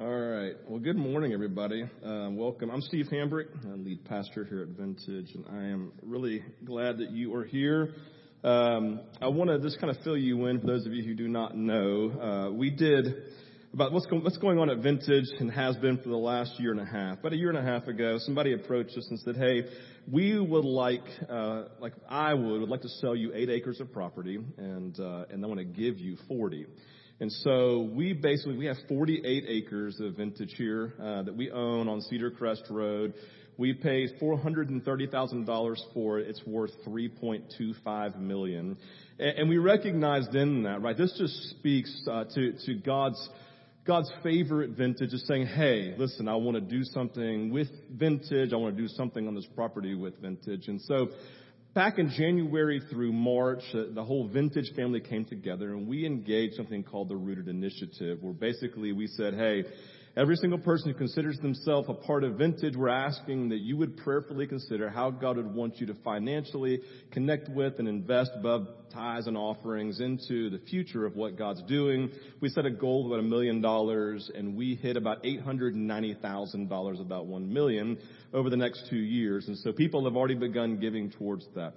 [0.00, 0.54] All right.
[0.66, 1.82] Well, good morning, everybody.
[1.82, 2.70] Uh, welcome.
[2.70, 7.10] I'm Steve Hambrick, I'm lead pastor here at Vintage, and I am really glad that
[7.10, 7.92] you are here.
[8.42, 11.12] Um, I want to just kind of fill you in for those of you who
[11.12, 12.12] do not know.
[12.18, 13.24] Uh, we did
[13.74, 16.70] about what's, go- what's going on at Vintage and has been for the last year
[16.72, 17.18] and a half.
[17.18, 19.64] About a year and a half ago, somebody approached us and said, "Hey,
[20.10, 23.92] we would like, uh, like I would, would like to sell you eight acres of
[23.92, 26.64] property, and uh, and I want to give you 40."
[27.20, 31.86] And so we basically, we have 48 acres of vintage here uh, that we own
[31.86, 33.12] on Cedar Crest Road.
[33.58, 36.28] We paid $430,000 for it.
[36.28, 38.78] It's worth 3.25 million.
[39.18, 43.28] And, and we recognized in that, right, this just speaks uh, to, to God's
[43.86, 48.52] God's favorite vintage is saying, hey, listen, I want to do something with vintage.
[48.52, 50.68] I want to do something on this property with vintage.
[50.68, 51.08] And so
[51.74, 56.54] back in January through March, uh, the whole vintage family came together and we engaged
[56.56, 59.64] something called the Rooted Initiative, where basically we said, hey,
[60.20, 63.96] every single person who considers themselves a part of vintage, we're asking that you would
[63.96, 69.26] prayerfully consider how God would want you to financially connect with and invest above tithes
[69.28, 72.10] and offerings into the future of what God's doing.
[72.42, 77.26] We set a goal of about a million dollars and we hit about $890,000, about
[77.26, 77.96] one million
[78.34, 79.48] over the next two years.
[79.48, 81.72] And so people have already begun giving towards that.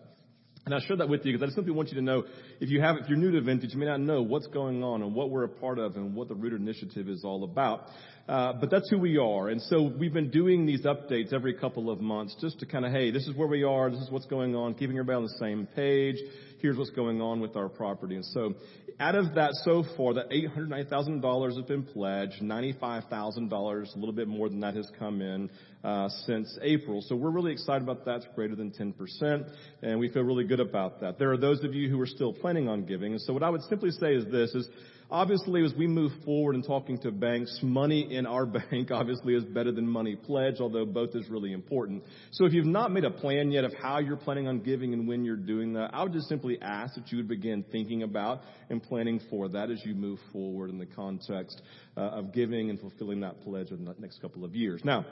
[0.66, 2.23] And I share that with you because I simply want you to know
[2.61, 5.02] if you have, if you're new to Vintage, you may not know what's going on
[5.02, 7.88] and what we're a part of and what the Rooted Initiative is all about.
[8.27, 9.49] Uh, but that's who we are.
[9.49, 12.93] And so we've been doing these updates every couple of months just to kind of,
[12.93, 13.89] hey, this is where we are.
[13.89, 14.75] This is what's going on.
[14.75, 16.16] Keeping everybody on the same page.
[16.61, 18.16] Here's what's going on with our property.
[18.16, 18.53] And so
[18.97, 22.41] out of that so far, that $890,000 has been pledged.
[22.41, 25.49] $95,000, a little bit more than that has come in,
[25.83, 27.03] uh, since April.
[27.05, 28.17] So we're really excited about that.
[28.17, 29.51] It's greater than 10%.
[29.81, 31.19] And we feel really good about that.
[31.19, 33.11] There are those of you who are still planning on giving.
[33.11, 34.69] And so what I would simply say is this, is
[35.14, 39.44] Obviously, as we move forward in talking to banks, money in our bank obviously is
[39.44, 42.01] better than money pledged, although both is really important.
[42.31, 45.07] So if you've not made a plan yet of how you're planning on giving and
[45.07, 48.41] when you're doing that, I would just simply ask that you would begin thinking about
[48.72, 51.62] and planning for that as you move forward in the context
[51.96, 54.81] uh, of giving and fulfilling that pledge in the next couple of years.
[54.84, 55.06] Now,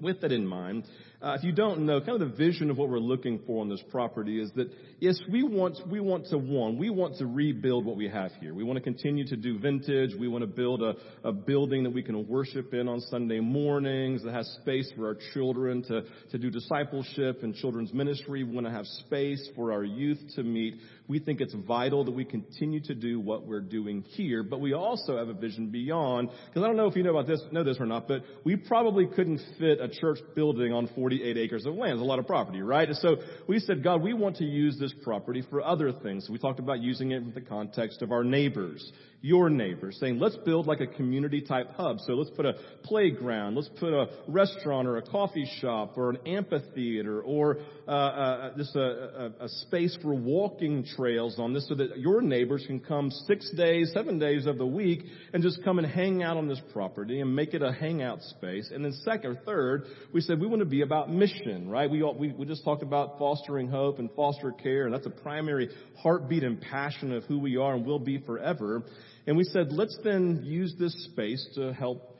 [0.00, 0.84] with that in mind,
[1.22, 3.68] uh, if you don't know, kind of the vision of what we're looking for on
[3.70, 7.86] this property is that yes, we want we want to one, we want to rebuild
[7.86, 8.52] what we have here.
[8.52, 10.10] We want to continue to do vintage.
[10.18, 10.94] We want to build a,
[11.24, 15.16] a building that we can worship in on Sunday mornings that has space for our
[15.32, 18.44] children to to do discipleship and children's ministry.
[18.44, 20.74] We want to have space for our youth to meet.
[21.08, 24.72] We think it's vital that we continue to do what we're doing here, but we
[24.72, 26.30] also have a vision beyond.
[26.48, 28.56] Because I don't know if you know about this, know this or not, but we
[28.56, 31.94] probably couldn't fit a church building on 48 acres of land.
[31.94, 32.88] It's a lot of property, right?
[32.88, 33.16] And so
[33.46, 36.26] we said, God, we want to use this property for other things.
[36.26, 38.92] So we talked about using it in the context of our neighbors
[39.26, 41.98] your neighbors, saying, let's build like a community type hub.
[42.06, 42.54] So let's put a
[42.84, 48.56] playground, let's put a restaurant or a coffee shop or an amphitheater or uh, uh,
[48.56, 52.78] just a, a, a space for walking trails on this so that your neighbors can
[52.78, 56.46] come six days, seven days of the week and just come and hang out on
[56.46, 58.70] this property and make it a hangout space.
[58.72, 61.90] And then second or third, we said we want to be about mission, right?
[61.90, 65.70] We, we, we just talked about fostering hope and foster care and that's a primary
[66.00, 68.84] heartbeat and passion of who we are and will be forever.
[69.26, 72.16] And we said, let's then use this space to help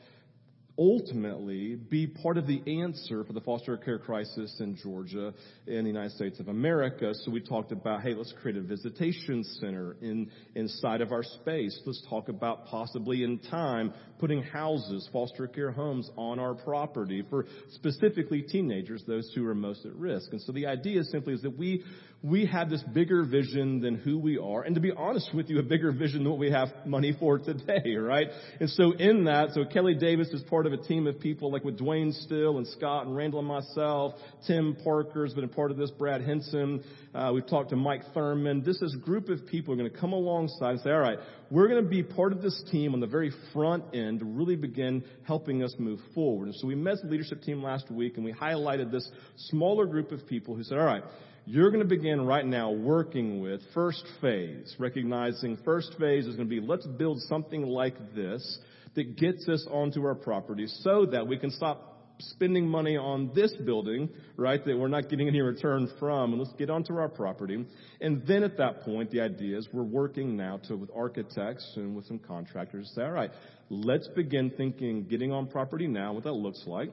[0.79, 5.33] ultimately be part of the answer for the foster care crisis in Georgia
[5.67, 7.13] in the United States of America.
[7.15, 11.81] So we talked about, hey, let's create a visitation center in, inside of our space.
[11.87, 17.47] Let's talk about possibly in time putting houses, foster care homes on our property for
[17.71, 20.33] specifically teenagers, those who are most at risk.
[20.33, 21.85] And so the idea simply is that we,
[22.27, 24.63] we have this bigger vision than who we are.
[24.63, 27.39] And to be honest with you, a bigger vision than what we have money for
[27.39, 28.27] today, right?
[28.59, 31.63] And so in that, so Kelly Davis is part of a team of people like
[31.63, 34.15] with Dwayne Still and Scott and Randall and myself.
[34.45, 35.93] Tim Parker's been a part of this.
[35.93, 36.83] Brad Henson.
[37.15, 38.65] Uh, we've talked to Mike Thurman.
[38.65, 41.19] This is a group of people are going to come alongside and say, all right,
[41.49, 44.57] we're going to be part of this team on the very front end to really
[44.57, 46.47] begin helping us move forward.
[46.47, 50.11] And so we met a leadership team last week and we highlighted this smaller group
[50.11, 51.05] of people who said, all right,
[51.49, 56.49] you're going to begin right now working with first phase, recognizing first phase is going
[56.49, 58.59] to be let's build something like this
[58.97, 63.55] that gets us onto our property so that we can stop spending money on this
[63.65, 67.65] building, right, that we're not getting any return from, and let's get onto our property.
[68.01, 71.95] And then at that point, the idea is we're working now to, with architects and
[71.95, 73.31] with some contractors, to say, all right,
[73.71, 76.91] let's begin thinking, getting on property now, what that looks like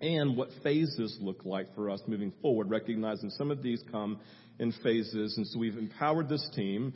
[0.00, 4.20] and what phases look like for us moving forward, recognizing some of these come
[4.58, 5.36] in phases.
[5.36, 6.94] And so we've empowered this team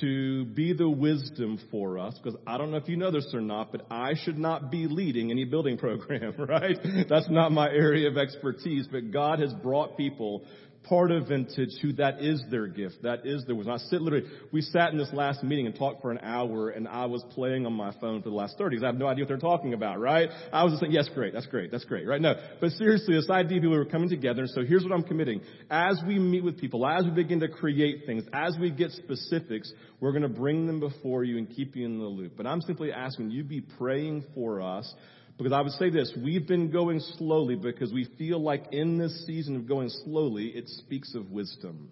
[0.00, 3.40] to be the wisdom for us, because I don't know if you know this or
[3.40, 6.78] not, but I should not be leading any building program, right?
[7.08, 10.44] That's not my area of expertise, but God has brought people
[10.84, 13.02] part of vintage who that is their gift.
[13.02, 13.74] That is their wisdom.
[13.74, 16.88] I sit literally, we sat in this last meeting and talked for an hour and
[16.88, 19.24] I was playing on my phone for the last 30 because I have no idea
[19.24, 20.30] what they're talking about, right?
[20.52, 22.20] I was just saying, yes, great, that's great, that's great, right?
[22.20, 24.46] No, but seriously, this idea people were coming together.
[24.46, 25.42] So here's what I'm committing.
[25.70, 29.72] As we meet with people, as we begin to create things, as we get specifics,
[30.00, 32.36] we're going to bring them before you and keep you in the loop.
[32.36, 34.92] But I'm simply asking you be praying for us
[35.42, 39.24] because I would say this, we've been going slowly because we feel like in this
[39.26, 41.90] season of going slowly, it speaks of wisdom.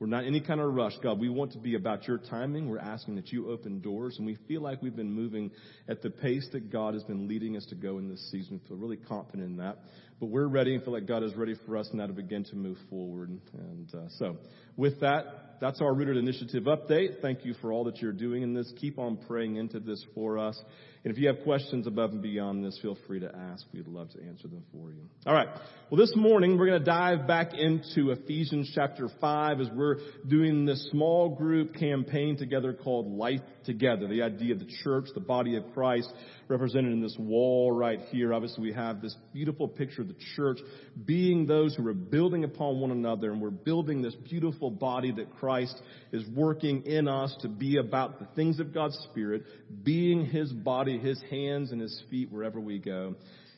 [0.00, 0.94] We're not any kind of rush.
[1.00, 2.68] God, we want to be about your timing.
[2.68, 5.52] We're asking that you open doors, and we feel like we've been moving
[5.88, 8.60] at the pace that God has been leading us to go in this season.
[8.62, 9.78] We feel really confident in that.
[10.20, 12.56] But we're ready and feel like God is ready for us now to begin to
[12.56, 13.30] move forward.
[13.52, 14.36] And uh, so,
[14.76, 17.20] with that, that's our Rooted Initiative update.
[17.20, 18.72] Thank you for all that you're doing in this.
[18.80, 20.60] Keep on praying into this for us.
[21.04, 23.64] And if you have questions above and beyond this, feel free to ask.
[23.72, 25.02] We'd love to answer them for you.
[25.26, 25.48] All right.
[25.90, 30.64] Well, this morning we're going to dive back into Ephesians chapter 5 as we're doing
[30.64, 34.08] this small group campaign together called Life Together.
[34.08, 36.10] The idea of the church, the body of Christ,
[36.48, 38.32] represented in this wall right here.
[38.32, 40.58] Obviously, we have this beautiful picture of the church
[41.04, 45.36] being those who are building upon one another, and we're building this beautiful body that
[45.36, 45.78] Christ
[46.12, 49.42] is working in us to be about the things of God's Spirit,
[49.84, 53.16] being His body, His hands and His feet wherever we go.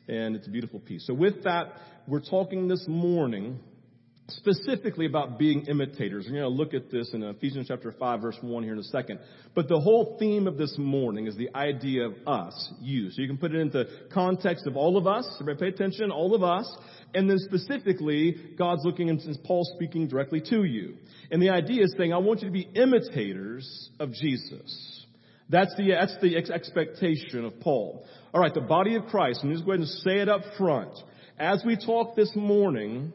[0.09, 1.07] And it's a beautiful piece.
[1.07, 1.73] So with that,
[2.09, 3.61] we're talking this morning
[4.31, 6.27] specifically about being imitators.
[6.27, 8.85] We're going to look at this in Ephesians chapter 5 verse 1 here in a
[8.85, 9.21] second.
[9.55, 13.11] But the whole theme of this morning is the idea of us, you.
[13.11, 15.27] So you can put it into context of all of us.
[15.41, 16.73] Everybody pay attention, all of us.
[17.15, 20.97] And then specifically, God's looking and Paul's speaking directly to you.
[21.31, 25.07] And the idea is saying, I want you to be imitators of Jesus.
[25.49, 28.07] That's the, that's the expectation of Paul.
[28.33, 30.97] Alright, the body of Christ, and just go ahead and say it up front.
[31.39, 33.13] As we talk this morning,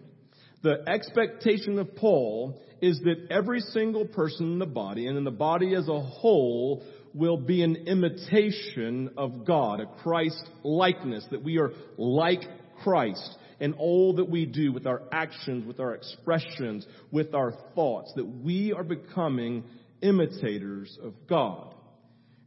[0.66, 5.30] the expectation of Paul is that every single person in the body and in the
[5.30, 6.84] body as a whole
[7.14, 11.70] will be an imitation of God, a Christ likeness, that we are
[12.00, 12.42] like
[12.82, 18.12] Christ in all that we do with our actions, with our expressions, with our thoughts,
[18.16, 19.66] that we are becoming
[20.02, 21.76] imitators of God.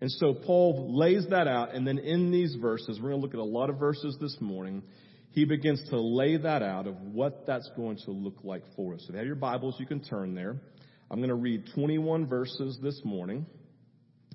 [0.01, 3.35] And so Paul lays that out, and then in these verses, we're going to look
[3.35, 4.83] at a lot of verses this morning
[5.39, 9.03] he begins to lay that out of what that's going to look like for us.
[9.03, 10.61] So if you have your Bibles, you can turn there.
[11.13, 13.47] I'm going to read 21 verses this morning,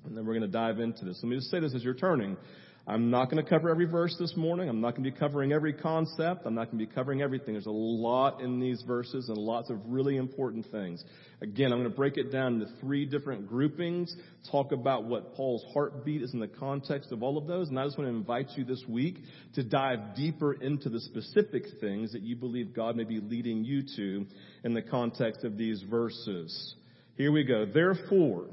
[0.06, 1.20] and then we're going to dive into this.
[1.22, 2.38] Let me just say this as you're turning.
[2.86, 4.68] I'm not going to cover every verse this morning.
[4.68, 6.42] I'm not going to be covering every concept.
[6.44, 7.54] I'm not going to be covering everything.
[7.54, 11.02] There's a lot in these verses and lots of really important things.
[11.40, 14.14] Again, I'm going to break it down into three different groupings,
[14.50, 17.86] talk about what Paul's heartbeat is in the context of all of those, and I
[17.86, 19.16] just want to invite you this week
[19.54, 23.82] to dive deeper into the specific things that you believe God may be leading you
[23.96, 24.26] to
[24.62, 26.74] in the context of these verses.
[27.16, 27.64] Here we go.
[27.64, 28.48] Therefore,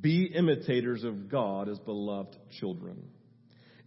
[0.00, 3.02] be imitators of God as beloved children.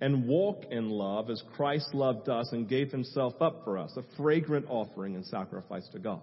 [0.02, 4.04] And walk in love as Christ loved us and gave himself up for us, a
[4.18, 6.22] fragrant offering and sacrifice to God.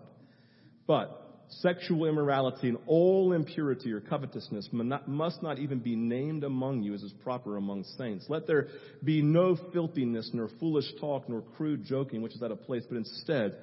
[0.86, 1.18] But
[1.48, 7.02] sexual immorality and all impurity or covetousness must not even be named among you as
[7.02, 8.26] is proper among saints.
[8.28, 8.68] Let there
[9.02, 12.98] be no filthiness, nor foolish talk, nor crude joking, which is out of place, but
[12.98, 13.56] instead,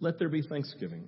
[0.00, 1.06] let there be thanksgiving.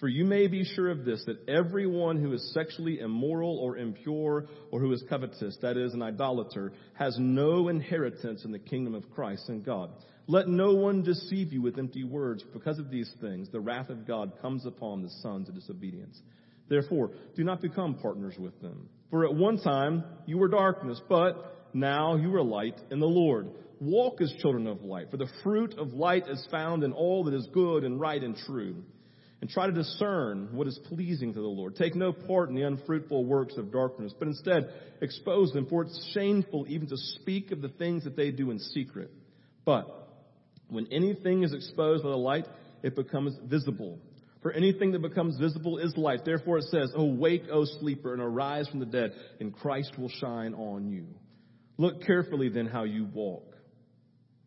[0.00, 4.46] For you may be sure of this, that everyone who is sexually immoral or impure
[4.70, 9.10] or who is covetous, that is, an idolater, has no inheritance in the kingdom of
[9.10, 9.90] Christ and God.
[10.26, 12.42] Let no one deceive you with empty words.
[12.54, 16.18] Because of these things, the wrath of God comes upon the sons of disobedience.
[16.70, 18.88] Therefore, do not become partners with them.
[19.10, 23.50] For at one time you were darkness, but now you are light in the Lord.
[23.80, 27.34] Walk as children of light, for the fruit of light is found in all that
[27.34, 28.82] is good and right and true
[29.40, 31.76] and try to discern what is pleasing to the Lord.
[31.76, 34.70] Take no part in the unfruitful works of darkness, but instead
[35.00, 38.58] expose them, for it's shameful even to speak of the things that they do in
[38.58, 39.10] secret.
[39.64, 39.86] But
[40.68, 42.46] when anything is exposed by the light,
[42.82, 43.98] it becomes visible.
[44.42, 46.24] For anything that becomes visible is light.
[46.24, 50.54] Therefore it says, Awake, O sleeper, and arise from the dead, and Christ will shine
[50.54, 51.06] on you.
[51.76, 53.54] Look carefully then how you walk.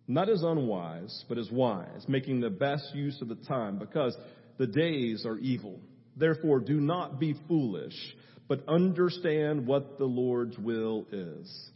[0.08, 4.16] Not as unwise, but as wise, making the best use of the time, because
[4.58, 5.80] the days are evil.
[6.16, 7.96] Therefore, do not be foolish,
[8.48, 11.70] but understand what the Lord's will is.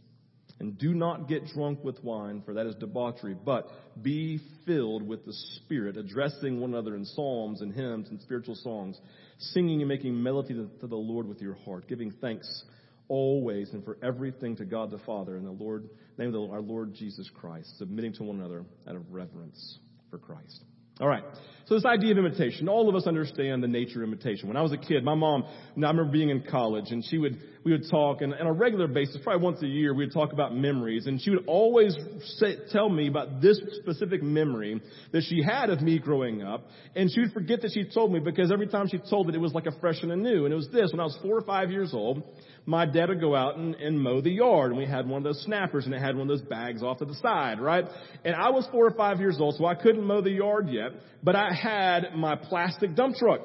[0.60, 3.70] And do not get drunk with wine, for that is debauchery, but
[4.02, 9.00] be filled with the Spirit, addressing one another in psalms and hymns and spiritual songs,
[9.38, 12.64] singing and making melody to the Lord with your heart, giving thanks
[13.08, 16.92] always and for everything to God the Father in the Lord, name of our Lord
[16.92, 19.78] Jesus Christ, submitting to one another out of reverence
[20.10, 20.64] for Christ.
[21.00, 21.24] All right.
[21.68, 24.48] So this idea of imitation, all of us understand the nature of imitation.
[24.48, 27.38] When I was a kid, my mom, I remember being in college and she would,
[27.62, 30.32] we would talk and on a regular basis, probably once a year, we would talk
[30.32, 31.94] about memories and she would always
[32.38, 34.80] say, tell me about this specific memory
[35.12, 38.18] that she had of me growing up and she would forget that she told me
[38.18, 40.46] because every time she told it, it was like a fresh and a new.
[40.46, 42.22] And it was this, when I was four or five years old,
[42.64, 45.24] my dad would go out and, and mow the yard and we had one of
[45.24, 47.84] those snappers and it had one of those bags off to the side, right?
[48.24, 50.92] And I was four or five years old, so I couldn't mow the yard yet,
[51.22, 53.40] but I had my plastic dump truck.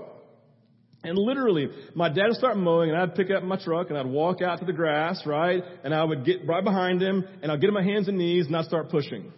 [1.04, 4.06] And literally, my dad would start mowing and I'd pick up my truck and I'd
[4.06, 5.62] walk out to the grass, right?
[5.84, 8.46] And I would get right behind him and I'd get on my hands and knees
[8.48, 9.34] and I'd start pushing.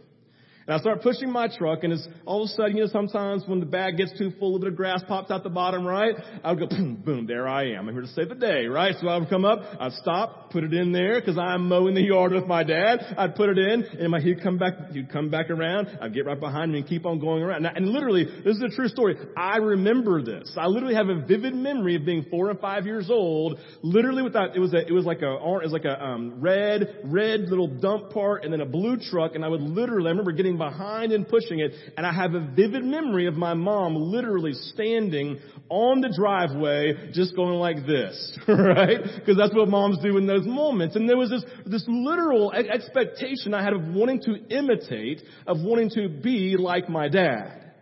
[0.67, 3.43] And I start pushing my truck, and it's all of a sudden, you know, sometimes
[3.45, 6.15] when the bag gets too full, a bit of grass pops out the bottom, right?
[6.43, 7.87] I would go, boom, boom, there I am.
[7.87, 8.95] I'm here to save the day, right?
[8.99, 12.01] So I would come up, I'd stop, put it in there, because I'm mowing the
[12.01, 13.13] yard with my dad.
[13.15, 16.25] I'd put it in, and my, he'd come back, he'd come back around, I'd get
[16.25, 17.61] right behind him and keep on going around.
[17.61, 19.17] Now, and literally, this is a true story.
[19.37, 20.51] I remember this.
[20.57, 24.55] I literally have a vivid memory of being four and five years old, literally without,
[24.55, 27.67] it was a, it was like a, it was like a, um, red, red little
[27.67, 31.11] dump part, and then a blue truck, and I would literally, I remember getting behind
[31.11, 31.73] and pushing it.
[31.97, 37.35] And I have a vivid memory of my mom literally standing on the driveway just
[37.35, 38.99] going like this, right?
[39.19, 40.95] Because that's what moms do in those moments.
[40.95, 45.89] And there was this, this literal expectation I had of wanting to imitate, of wanting
[45.91, 47.73] to be like my dad.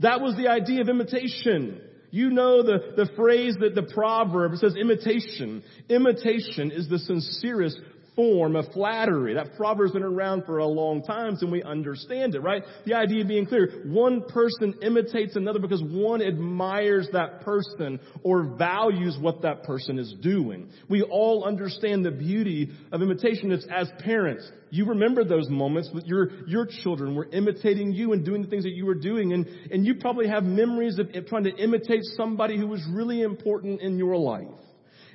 [0.00, 1.80] That was the idea of imitation.
[2.10, 5.62] You know the, the phrase that the proverb says imitation.
[5.88, 7.78] Imitation is the sincerest
[8.20, 9.34] form of flattery.
[9.34, 12.62] That proverb's been around for a long time, so we understand it, right?
[12.84, 19.16] The idea being clear, one person imitates another because one admires that person or values
[19.18, 20.68] what that person is doing.
[20.90, 23.52] We all understand the beauty of imitation.
[23.52, 24.50] It's as parents.
[24.68, 28.64] You remember those moments with your, your children were imitating you and doing the things
[28.64, 32.58] that you were doing, and, and you probably have memories of trying to imitate somebody
[32.58, 34.46] who was really important in your life.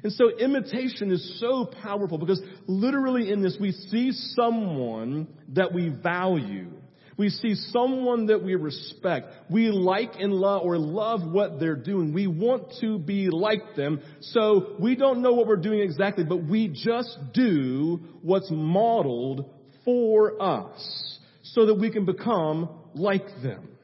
[0.05, 5.89] And so imitation is so powerful because literally in this we see someone that we
[5.89, 6.69] value.
[7.17, 9.29] We see someone that we respect.
[9.49, 12.13] We like and love or love what they're doing.
[12.13, 13.99] We want to be like them.
[14.21, 19.49] So we don't know what we're doing exactly, but we just do what's modeled
[19.83, 23.74] for us so that we can become like them.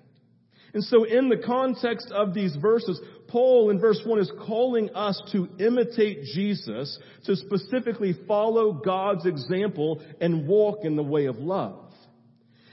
[0.74, 5.22] And so in the context of these verses, Paul in verse 1 is calling us
[5.32, 11.91] to imitate Jesus, to specifically follow God's example and walk in the way of love.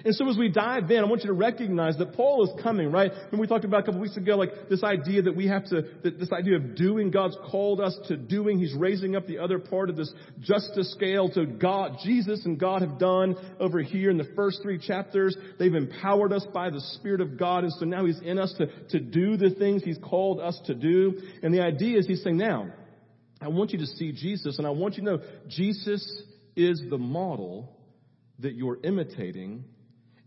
[0.05, 2.93] And so as we dive in, I want you to recognize that Paul is coming,
[2.93, 3.11] right?
[3.31, 5.83] When we talked about a couple weeks ago, like this idea that we have to,
[6.03, 8.61] this idea of doing, God's called us to doing.
[8.61, 12.83] He's raising up the other part of this justice scale to God, Jesus and God
[12.83, 15.37] have done over here in the first three chapters.
[15.59, 17.65] They've empowered us by the Spirit of God.
[17.65, 20.75] And so now He's in us to, to do the things He's called us to
[20.75, 21.21] do.
[21.43, 22.73] And the idea is He's saying, now,
[23.41, 26.23] I want you to see Jesus and I want you to know Jesus
[26.55, 27.77] is the model
[28.41, 29.65] that you're imitating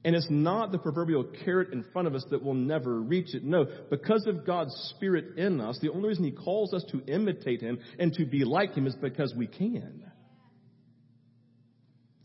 [0.04, 3.44] and it's not the proverbial carrot in front of us that will never reach it.
[3.44, 7.62] No, because of God's Spirit in us, the only reason He calls us to imitate
[7.62, 10.12] Him and to be like Him is because we can.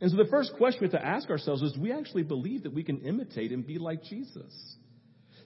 [0.00, 2.64] And so the first question we have to ask ourselves is, do we actually believe
[2.64, 4.76] that we can imitate and be like Jesus?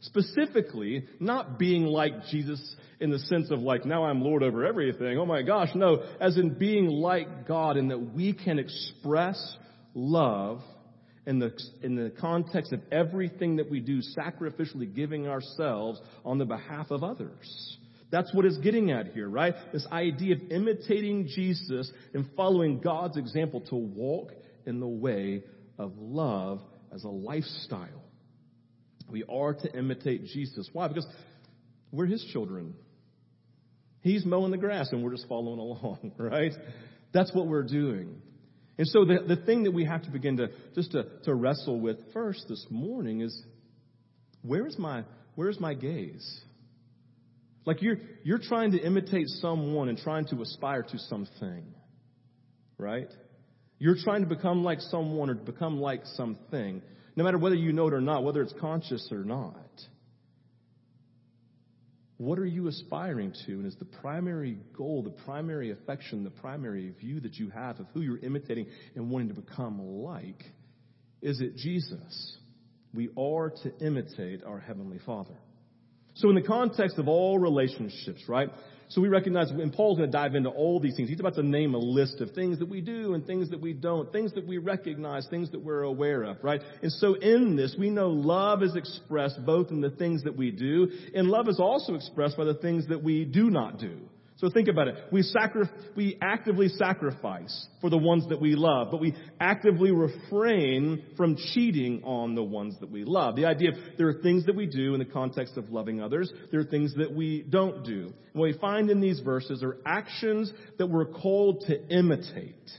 [0.03, 5.19] Specifically, not being like Jesus in the sense of like, now I'm Lord over everything.
[5.19, 6.03] Oh my gosh, no.
[6.21, 9.57] As in being like God in that we can express
[9.95, 10.63] love
[11.27, 16.45] in the, in the context of everything that we do, sacrificially giving ourselves on the
[16.45, 17.79] behalf of others.
[18.11, 19.55] That's what it's getting at here, right?
[19.73, 24.33] This idea of imitating Jesus and following God's example to walk
[24.67, 25.45] in the way
[25.79, 26.61] of love
[26.93, 28.03] as a lifestyle.
[29.09, 30.69] We are to imitate Jesus.
[30.73, 30.89] Why?
[30.89, 31.07] Because
[31.93, 32.75] we're his children.
[34.01, 36.53] He's mowing the grass and we're just following along, right?
[37.13, 38.23] That's what we're doing.
[38.81, 41.79] And so the, the thing that we have to begin to just to, to wrestle
[41.79, 43.45] with first this morning is
[44.41, 46.41] where is my where is my gaze?
[47.67, 51.75] Like you're you're trying to imitate someone and trying to aspire to something.
[52.79, 53.11] Right?
[53.79, 56.81] You're trying to become like someone or become like something,
[57.17, 59.69] no matter whether you know it or not, whether it's conscious or not.
[62.21, 63.53] What are you aspiring to?
[63.53, 67.87] And is the primary goal, the primary affection, the primary view that you have of
[67.95, 70.45] who you're imitating and wanting to become like,
[71.23, 72.37] is it Jesus?
[72.93, 75.33] We are to imitate our Heavenly Father.
[76.17, 78.51] So, in the context of all relationships, right?
[78.91, 81.09] So we recognize, and Paul's going to dive into all these things.
[81.09, 83.73] He's about to name a list of things that we do and things that we
[83.73, 86.61] don't, things that we recognize, things that we're aware of, right?
[86.83, 90.51] And so in this, we know love is expressed both in the things that we
[90.51, 93.97] do, and love is also expressed by the things that we do not do.
[94.41, 94.95] So think about it.
[95.13, 95.23] We,
[95.95, 102.03] we actively sacrifice for the ones that we love, but we actively refrain from cheating
[102.05, 103.37] on the ones that we love.
[103.37, 106.33] The idea of there are things that we do in the context of loving others,
[106.51, 108.15] there are things that we don't do.
[108.33, 112.71] What we find in these verses are actions that we're called to imitate.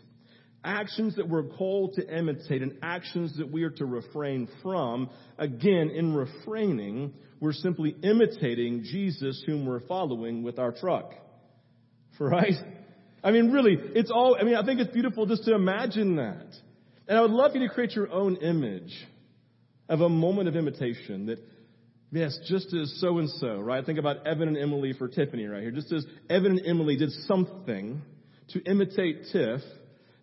[0.64, 5.12] Actions that we're called to imitate and actions that we are to refrain from.
[5.38, 11.14] Again, in refraining, we're simply imitating Jesus whom we're following with our truck
[12.22, 12.54] right?
[13.24, 16.46] I mean, really, it's all, I mean, I think it's beautiful just to imagine that.
[17.08, 18.94] And I would love you to create your own image
[19.90, 21.40] of a moment of imitation that,
[22.12, 23.86] yes, just as so and so, right?
[23.86, 25.72] Think about Evan and Emily for Tiffany right here.
[25.72, 28.02] Just as Evan and Emily did something
[28.50, 29.62] to imitate Tiff,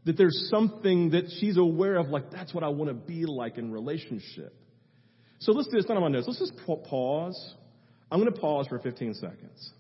[0.04, 3.58] that there's something that she's aware of, like, that's what I want to be like
[3.58, 4.54] in relationship.
[5.40, 6.26] So let's do this, not on my notes.
[6.26, 7.54] Let's just pause.
[8.10, 9.72] I'm going to pause for 15 seconds.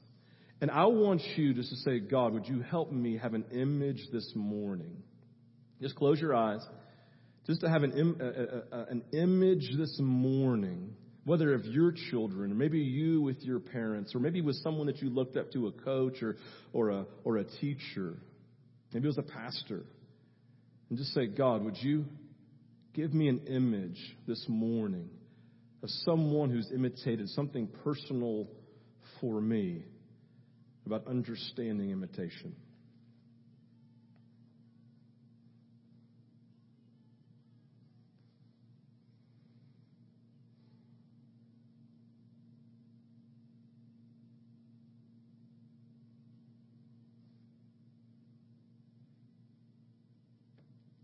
[0.60, 4.00] And I want you just to say, God, would you help me have an image
[4.12, 5.02] this morning?
[5.80, 6.66] Just close your eyes.
[7.46, 12.50] Just to have an, Im- a, a, an image this morning, whether of your children,
[12.50, 15.68] or maybe you with your parents, or maybe with someone that you looked up to,
[15.68, 16.36] a coach or,
[16.72, 18.14] or, a, or a teacher.
[18.92, 19.84] Maybe it was a pastor.
[20.90, 22.06] And just say, God, would you
[22.94, 25.08] give me an image this morning
[25.84, 28.48] of someone who's imitated something personal
[29.20, 29.84] for me?
[30.88, 32.54] About understanding imitation.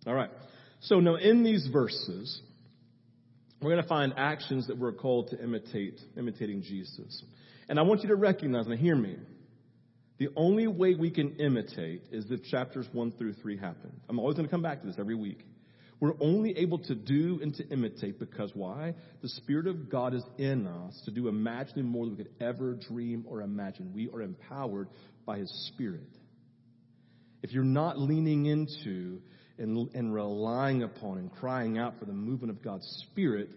[0.07, 0.31] All right.
[0.81, 2.41] So now in these verses,
[3.61, 7.23] we're going to find actions that we're called to imitate, imitating Jesus.
[7.69, 9.17] And I want you to recognize, and hear me,
[10.19, 13.93] the only way we can imitate is if chapters 1 through 3 happen.
[14.09, 15.45] I'm always going to come back to this every week.
[16.01, 18.95] We're only able to do and to imitate because why?
[19.23, 22.75] The Spirit of God is in us to do imagining more than we could ever
[22.75, 23.93] dream or imagine.
[23.95, 24.89] We are empowered
[25.25, 26.09] by His Spirit.
[27.43, 29.21] If you're not leaning into
[29.59, 33.51] and, and relying upon and crying out for the movement of God's Spirit,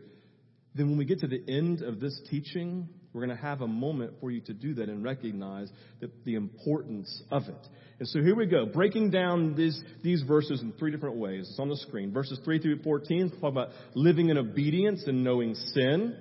[0.76, 3.68] then when we get to the end of this teaching, we're going to have a
[3.68, 7.68] moment for you to do that and recognize that the importance of it.
[7.98, 11.48] And so here we go, breaking down these, these verses in three different ways.
[11.50, 12.14] It's on the screen.
[12.14, 16.16] Verses 3 through 14 talk about living in obedience and knowing sin.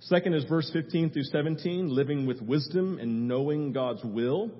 [0.00, 4.50] Second is verse 15 through 17, living with wisdom and knowing God's will.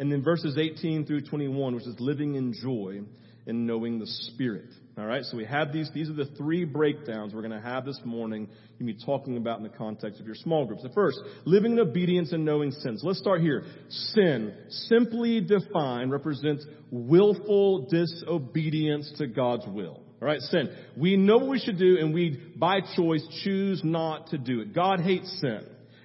[0.00, 3.02] And then verses 18 through 21, which is living in joy
[3.50, 4.70] and knowing the Spirit.
[4.96, 5.90] All right, so we have these.
[5.92, 8.48] These are the three breakdowns we're going to have this morning.
[8.78, 10.82] You'll be talking about in the context of your small groups.
[10.82, 13.02] The first, living in obedience and knowing sins.
[13.04, 13.64] Let's start here.
[13.88, 20.02] Sin, simply defined, represents willful disobedience to God's will.
[20.22, 20.70] All right, sin.
[20.96, 24.74] We know what we should do, and we, by choice, choose not to do it.
[24.74, 25.62] God hates sin.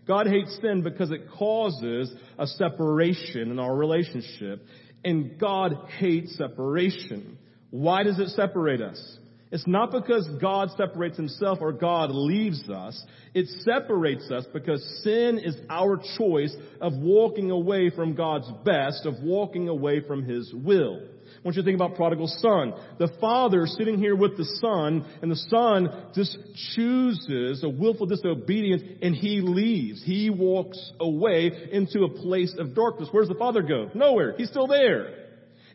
[0.07, 4.65] God hates sin because it causes a separation in our relationship,
[5.03, 7.34] and God hates separation.
[7.75, 9.17] Why does it separate us?
[9.51, 13.03] It's not because God separates himself or God leaves us.
[13.33, 19.15] It separates us because sin is our choice of walking away from God's best, of
[19.21, 21.01] walking away from his will.
[21.01, 22.73] I want you to think about prodigal son.
[22.97, 26.37] The father sitting here with the son, and the son just
[26.75, 30.01] chooses a willful disobedience, and he leaves.
[30.01, 33.09] He walks away into a place of darkness.
[33.11, 33.89] Where's the father go?
[33.93, 34.33] Nowhere.
[34.37, 35.24] He's still there.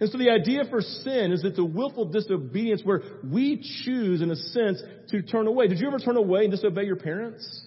[0.00, 4.30] And so the idea for sin is it's a willful disobedience where we choose, in
[4.30, 5.68] a sense, to turn away.
[5.68, 7.66] Did you ever turn away and disobey your parents?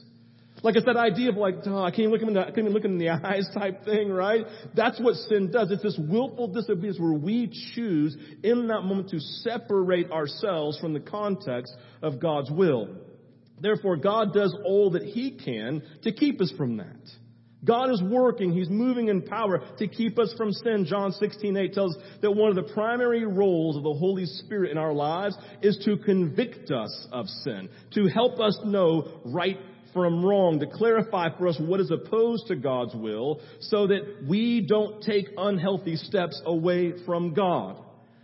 [0.64, 2.74] Like it's that idea of like, oh, I can't look in the, I can't even
[2.74, 4.46] look them in the eyes type thing, right?
[4.74, 5.70] That's what sin does.
[5.72, 11.02] It's this willful disobedience where we choose in that moment to separate ourselves from the
[11.02, 12.88] context of God's will.
[13.60, 17.10] Therefore, God does all that He can to keep us from that.
[17.66, 18.52] God is working.
[18.52, 20.86] He's moving in power to keep us from sin.
[20.88, 24.78] John 16, 8 tells that one of the primary roles of the Holy Spirit in
[24.78, 29.58] our lives is to convict us of sin, to help us know right
[29.94, 34.66] from wrong, to clarify for us what is opposed to God's will, so that we
[34.68, 37.78] don't take unhealthy steps away from God.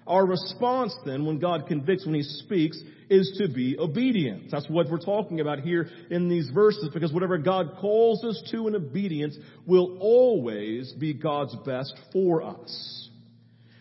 [0.10, 4.50] Our response then, when God convicts, when He speaks, is to be obedient.
[4.50, 8.68] That's what we're talking about here in these verses, because whatever God calls us to
[8.68, 13.10] in obedience will always be God's best for us.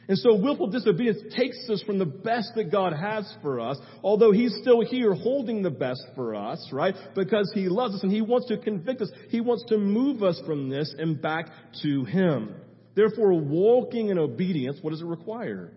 [0.07, 4.33] And so willful disobedience takes us from the best that God has for us, although
[4.33, 6.95] He's still here holding the best for us, right?
[7.15, 9.11] Because He loves us and He wants to convict us.
[9.31, 11.47] He wants to move us from this and back
[11.83, 12.55] to Him.
[12.95, 15.73] Therefore, walking in obedience, what does it require?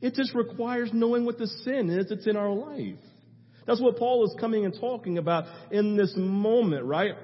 [0.00, 2.98] It just requires knowing what the sin is that's in our life.
[3.66, 7.14] That's what Paul is coming and talking about in this moment, right?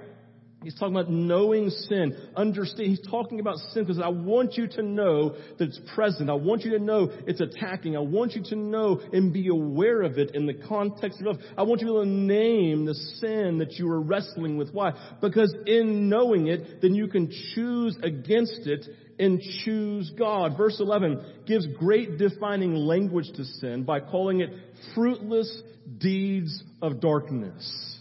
[0.64, 2.88] He's talking about knowing sin, understand.
[2.88, 6.30] He's talking about sin because I want you to know that it's present.
[6.30, 7.96] I want you to know it's attacking.
[7.96, 11.62] I want you to know and be aware of it in the context of I
[11.64, 14.72] want you to name the sin that you are wrestling with.
[14.72, 14.92] Why?
[15.20, 18.86] Because in knowing it, then you can choose against it
[19.18, 20.56] and choose God.
[20.56, 24.50] Verse 11 gives great defining language to sin by calling it
[24.94, 25.62] fruitless
[25.98, 27.98] deeds of darkness.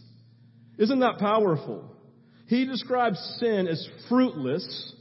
[0.77, 1.89] Isn't that powerful?
[2.47, 4.93] He describes sin as fruitless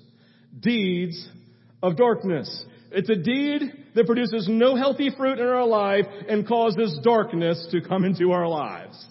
[0.61, 1.29] deeds
[1.83, 2.65] of darkness.
[2.91, 3.63] It's a deed
[3.95, 8.47] that produces no healthy fruit in our life and causes darkness to come into our
[8.47, 9.07] lives.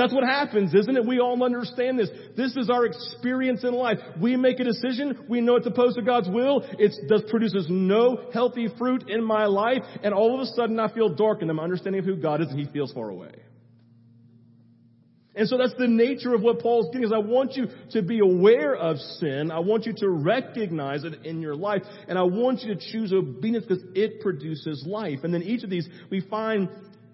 [0.00, 1.04] That's what happens, isn't it?
[1.04, 2.08] We all understand this.
[2.34, 3.98] This is our experience in life.
[4.18, 5.26] We make a decision.
[5.28, 6.64] We know it's opposed to God's will.
[6.78, 9.82] It does produces no healthy fruit in my life.
[10.02, 12.48] And all of a sudden I feel darkened in my understanding of who God is
[12.48, 13.32] and He feels far away.
[15.34, 18.20] And so that's the nature of what Paul's getting is I want you to be
[18.20, 19.50] aware of sin.
[19.50, 21.82] I want you to recognize it in your life.
[22.08, 25.18] And I want you to choose obedience because it produces life.
[25.24, 26.70] And then each of these we find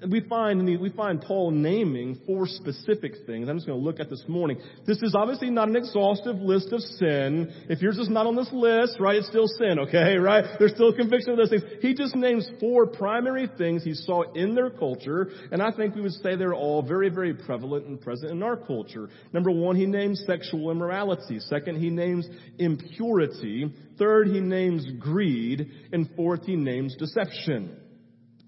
[0.09, 3.49] we find we find Paul naming four specific things.
[3.49, 4.59] I'm just going to look at this morning.
[4.87, 7.53] This is obviously not an exhaustive list of sin.
[7.71, 10.45] If yours is not on this list, right, it's still sin, okay, right?
[10.59, 11.63] There's still conviction of those things.
[11.81, 16.03] He just names four primary things he saw in their culture, and I think we
[16.03, 19.09] would say they're all very, very prevalent and present in our culture.
[19.33, 21.41] Number one, he names sexual immorality.
[21.41, 22.29] Second, he names
[22.59, 23.73] impurity.
[23.99, 25.71] Third, he names greed.
[25.93, 27.77] And fourth, he names deception.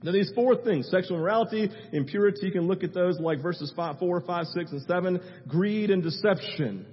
[0.03, 3.99] Now these four things, sexual immorality, impurity, you can look at those like verses 5,
[3.99, 6.87] 4, 5, 6, and 7, greed and deception.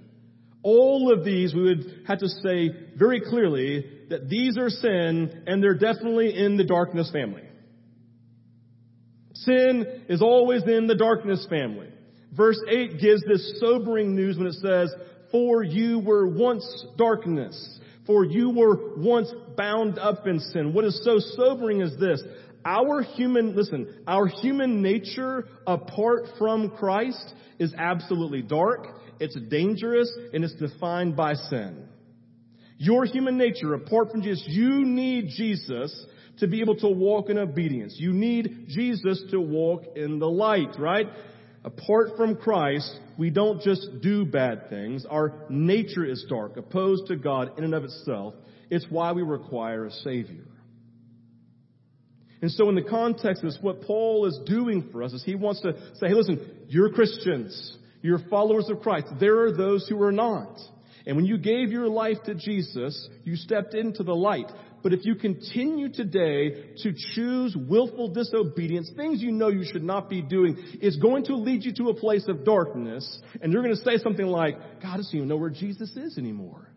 [0.64, 5.62] All of these we would have to say very clearly that these are sin and
[5.62, 7.44] they're definitely in the darkness family.
[9.34, 11.90] Sin is always in the darkness family.
[12.36, 14.92] Verse 8 gives this sobering news when it says,
[15.32, 17.80] For you were once darkness.
[18.06, 20.74] For you were once bound up in sin.
[20.74, 22.22] What is so sobering is this.
[22.66, 28.88] Our human, listen, our human nature apart from Christ is absolutely dark,
[29.20, 31.88] it's dangerous, and it's defined by sin.
[32.78, 36.06] Your human nature apart from Jesus, you need Jesus
[36.40, 37.96] to be able to walk in obedience.
[37.98, 41.08] You need Jesus to walk in the light, right?
[41.64, 45.06] Apart from Christ, we don't just do bad things.
[45.10, 48.34] Our nature is dark, opposed to God in and of itself.
[48.70, 50.44] It's why we require a Savior.
[52.46, 55.34] And so in the context of this, what Paul is doing for us is he
[55.34, 57.76] wants to say, hey, listen, you're Christians.
[58.04, 59.08] You're followers of Christ.
[59.20, 60.60] There are those who are not.
[61.08, 64.46] And when you gave your life to Jesus, you stepped into the light.
[64.84, 70.08] But if you continue today to choose willful disobedience, things you know you should not
[70.08, 73.22] be doing, it's going to lead you to a place of darkness.
[73.42, 76.70] And you're going to say something like, God doesn't even know where Jesus is anymore.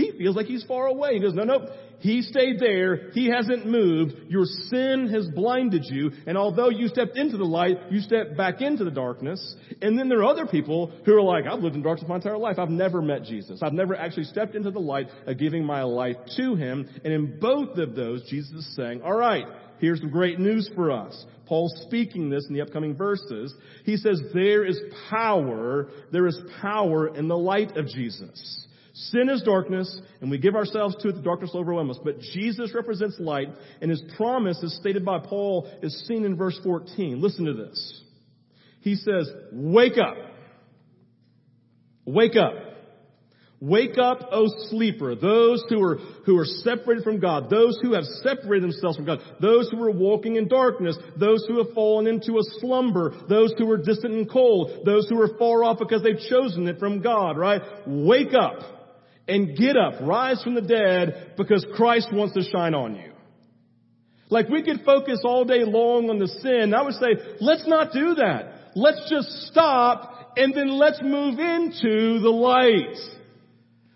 [0.00, 1.14] He feels like he's far away.
[1.14, 3.10] He goes, no, no, he stayed there.
[3.10, 4.14] He hasn't moved.
[4.28, 6.10] Your sin has blinded you.
[6.26, 9.54] And although you stepped into the light, you stepped back into the darkness.
[9.82, 12.38] And then there are other people who are like, I've lived in darkness my entire
[12.38, 12.58] life.
[12.58, 13.60] I've never met Jesus.
[13.62, 16.88] I've never actually stepped into the light of giving my life to him.
[17.04, 19.44] And in both of those, Jesus is saying, all right,
[19.80, 21.26] here's some great news for us.
[21.46, 23.52] Paul's speaking this in the upcoming verses.
[23.84, 28.66] He says, there is power, there is power in the light of Jesus.
[28.92, 31.98] Sin is darkness, and we give ourselves to it, the darkness will overwhelm us.
[32.02, 33.48] But Jesus represents light,
[33.80, 37.20] and his promise, as stated by Paul, is seen in verse 14.
[37.20, 38.02] Listen to this.
[38.80, 40.16] He says, Wake up.
[42.04, 42.54] Wake up.
[43.62, 48.04] Wake up, O sleeper, those who are, who are separated from God, those who have
[48.04, 52.38] separated themselves from God, those who are walking in darkness, those who have fallen into
[52.38, 56.26] a slumber, those who are distant and cold, those who are far off because they've
[56.30, 57.60] chosen it from God, right?
[57.86, 58.79] Wake up
[59.30, 63.12] and get up, rise from the dead because Christ wants to shine on you.
[64.28, 66.74] Like we could focus all day long on the sin.
[66.74, 68.72] I would say, let's not do that.
[68.76, 72.96] Let's just stop and then let's move into the light.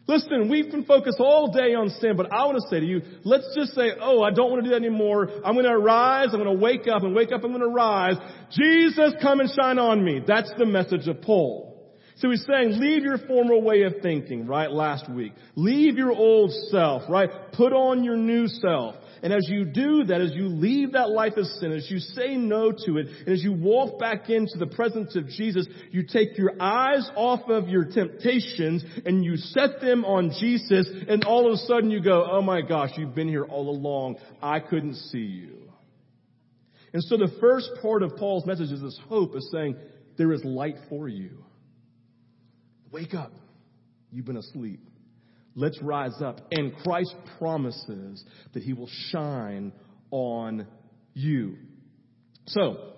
[0.06, 3.00] Listen, we can focus all day on sin, but I want to say to you,
[3.24, 5.30] let's just say, oh, I don't want to do that anymore.
[5.44, 6.28] I'm going to arise.
[6.32, 7.42] I'm going to wake up and wake up.
[7.42, 8.16] I'm going to rise.
[8.50, 10.20] Jesus, come and shine on me.
[10.26, 11.73] That's the message of Paul.
[12.16, 14.70] So he's saying, leave your former way of thinking, right?
[14.70, 15.32] Last week.
[15.56, 17.28] Leave your old self, right?
[17.52, 18.94] Put on your new self.
[19.22, 22.36] And as you do that, as you leave that life of sin, as you say
[22.36, 26.36] no to it, and as you walk back into the presence of Jesus, you take
[26.36, 31.54] your eyes off of your temptations and you set them on Jesus, and all of
[31.54, 34.16] a sudden you go, oh my gosh, you've been here all along.
[34.42, 35.70] I couldn't see you.
[36.92, 39.76] And so the first part of Paul's message is this hope is saying,
[40.16, 41.44] there is light for you.
[42.94, 43.32] Wake up.
[44.12, 44.78] You've been asleep.
[45.56, 46.40] Let's rise up.
[46.52, 49.72] And Christ promises that he will shine
[50.12, 50.68] on
[51.12, 51.56] you.
[52.46, 52.92] So,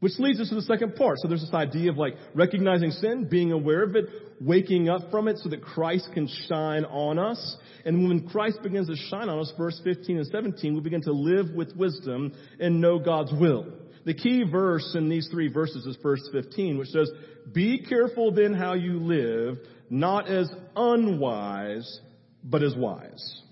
[0.00, 1.18] which leads us to the second part.
[1.18, 4.06] So there's this idea of like recognizing sin, being aware of it,
[4.40, 7.58] waking up from it so that Christ can shine on us.
[7.84, 11.12] And when Christ begins to shine on us, verse 15 and 17, we begin to
[11.12, 13.66] live with wisdom and know God's will.
[14.04, 17.10] The key verse in these three verses is verse 15, which says,
[17.52, 22.00] Be careful then how you live, not as unwise,
[22.42, 23.42] but as wise.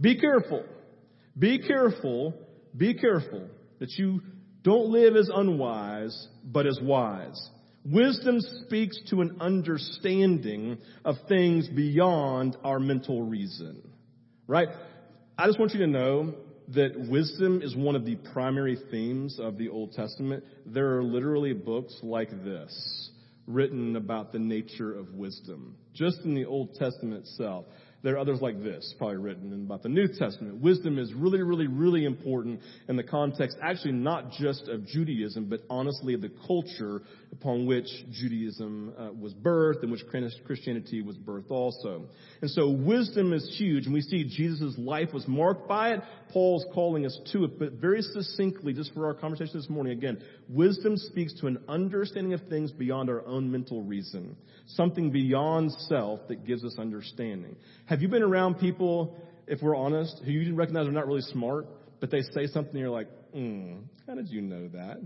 [0.00, 0.64] Be careful.
[1.38, 2.34] Be careful.
[2.76, 3.48] Be careful
[3.78, 4.20] that you
[4.62, 7.50] don't live as unwise, but as wise.
[7.84, 13.82] Wisdom speaks to an understanding of things beyond our mental reason.
[14.46, 14.68] Right?
[15.38, 16.34] I just want you to know
[16.74, 20.44] that wisdom is one of the primary themes of the Old Testament.
[20.66, 23.10] There are literally books like this
[23.46, 27.64] written about the nature of wisdom, just in the Old Testament itself.
[28.00, 30.60] There are others like this, probably written about the New Testament.
[30.60, 35.62] Wisdom is really, really, really important in the context, actually not just of Judaism, but
[35.68, 40.02] honestly of the culture upon which Judaism uh, was birthed and which
[40.46, 42.04] Christianity was birthed also.
[42.40, 46.00] And so wisdom is huge, and we see Jesus' life was marked by it.
[46.32, 50.22] Paul's calling us to it, but very succinctly, just for our conversation this morning, again,
[50.48, 54.36] wisdom speaks to an understanding of things beyond our own mental reason.
[54.66, 57.56] Something beyond self that gives us understanding.
[57.88, 61.22] Have you been around people, if we're honest, who you didn't recognize are not really
[61.22, 61.66] smart,
[62.00, 65.00] but they say something and you're like, hmm, how did you know that?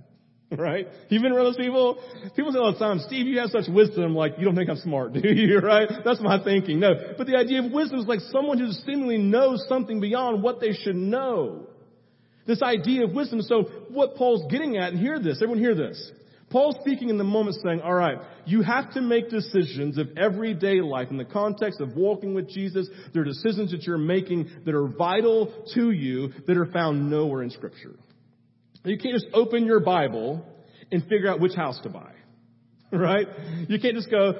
[0.58, 0.88] right?
[1.08, 2.02] You've been around those people?
[2.34, 4.78] People say all the time, Steve, you have such wisdom, like, you don't think I'm
[4.78, 5.60] smart, do you?
[5.60, 5.88] right?
[6.04, 6.80] That's my thinking.
[6.80, 6.90] No.
[7.16, 10.72] But the idea of wisdom is like someone who seemingly knows something beyond what they
[10.72, 11.68] should know.
[12.48, 13.42] This idea of wisdom.
[13.42, 16.10] So what Paul's getting at, and hear this, everyone hear this.
[16.52, 20.82] Paul's speaking in the moment saying, all right, you have to make decisions of everyday
[20.82, 22.88] life in the context of walking with Jesus.
[23.14, 27.42] There are decisions that you're making that are vital to you that are found nowhere
[27.42, 27.94] in scripture.
[28.84, 30.44] You can't just open your Bible
[30.90, 32.12] and figure out which house to buy.
[32.94, 33.26] Right?
[33.68, 34.34] You can't just go,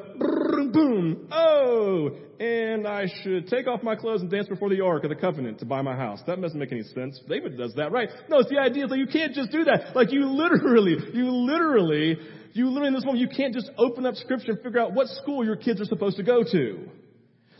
[0.70, 5.11] boom, oh, and I should take off my clothes and dance before the Ark of
[5.11, 6.20] the Covenant to buy my house.
[6.27, 7.18] That doesn't make any sense.
[7.29, 8.09] David does that, right?
[8.29, 9.96] No, it's the idea that you can't just do that.
[9.96, 12.18] Like you literally, you literally,
[12.53, 15.09] you literally in this moment, you can't just open up scripture and figure out what
[15.09, 16.88] school your kids are supposed to go to.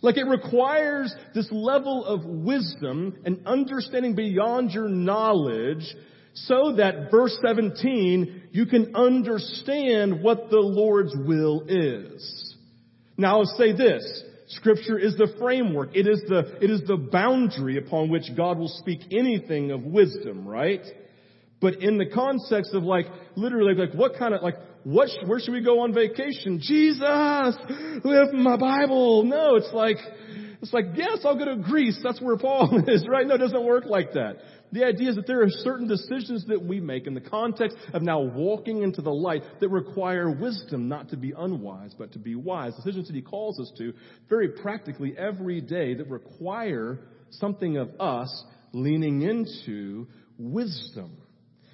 [0.03, 5.85] Like it requires this level of wisdom and understanding beyond your knowledge
[6.35, 12.52] so that verse 17, you can understand what the Lord's will is.
[13.17, 14.25] Now I'll say this.
[14.49, 15.91] Scripture is the framework.
[15.95, 20.47] It is the, it is the boundary upon which God will speak anything of wisdom,
[20.47, 20.83] right?
[21.61, 25.53] But in the context of like, literally, like what kind of, like, what, where should
[25.53, 26.59] we go on vacation?
[26.61, 27.57] Jesus!
[28.05, 29.23] Lift my Bible!
[29.23, 29.99] No, it's like,
[30.61, 31.99] it's like, yes, I'll go to Greece.
[32.03, 33.27] That's where Paul is, right?
[33.27, 34.37] No, it doesn't work like that.
[34.73, 38.01] The idea is that there are certain decisions that we make in the context of
[38.01, 42.35] now walking into the light that require wisdom, not to be unwise, but to be
[42.35, 42.75] wise.
[42.77, 43.93] Decisions that he calls us to
[44.31, 50.07] very practically every day that require something of us leaning into
[50.39, 51.19] wisdom.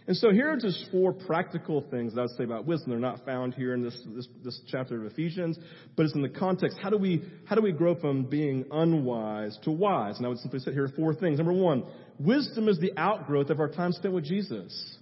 [0.09, 2.91] And so here are just four practical things that I would say about wisdom.
[2.91, 5.59] They're not found here in this, this, this, chapter of Ephesians,
[5.97, 6.79] but it's in the context.
[6.83, 10.17] How do we, how do we grow from being unwise to wise?
[10.17, 11.37] And I would simply say here four things.
[11.37, 11.85] Number one,
[12.19, 14.97] wisdom is the outgrowth of our time spent with Jesus.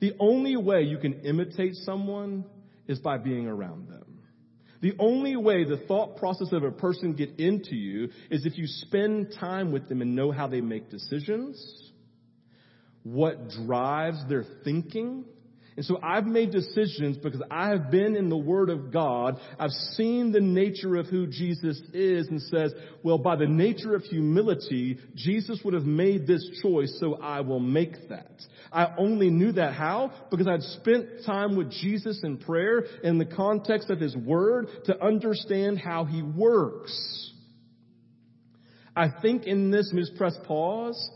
[0.00, 2.44] The only way you can imitate someone
[2.86, 4.20] is by being around them.
[4.80, 8.66] The only way the thought process of a person get into you is if you
[8.66, 11.88] spend time with them and know how they make decisions
[13.02, 15.24] what drives their thinking
[15.78, 19.38] And so I've made decisions because I have been in the Word of God.
[19.60, 24.02] I've seen the nature of who Jesus is and says, well, by the nature of
[24.02, 28.42] humility, Jesus would have made this choice, so I will make that.
[28.72, 30.10] I only knew that how?
[30.32, 35.00] Because I'd spent time with Jesus in prayer in the context of His Word to
[35.00, 37.32] understand how He works.
[38.96, 40.10] I think in this, Ms.
[40.18, 41.08] Press pause,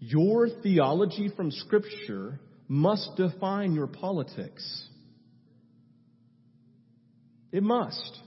[0.00, 2.40] your theology from Scripture
[2.72, 4.88] must define your politics.
[7.52, 8.18] It must.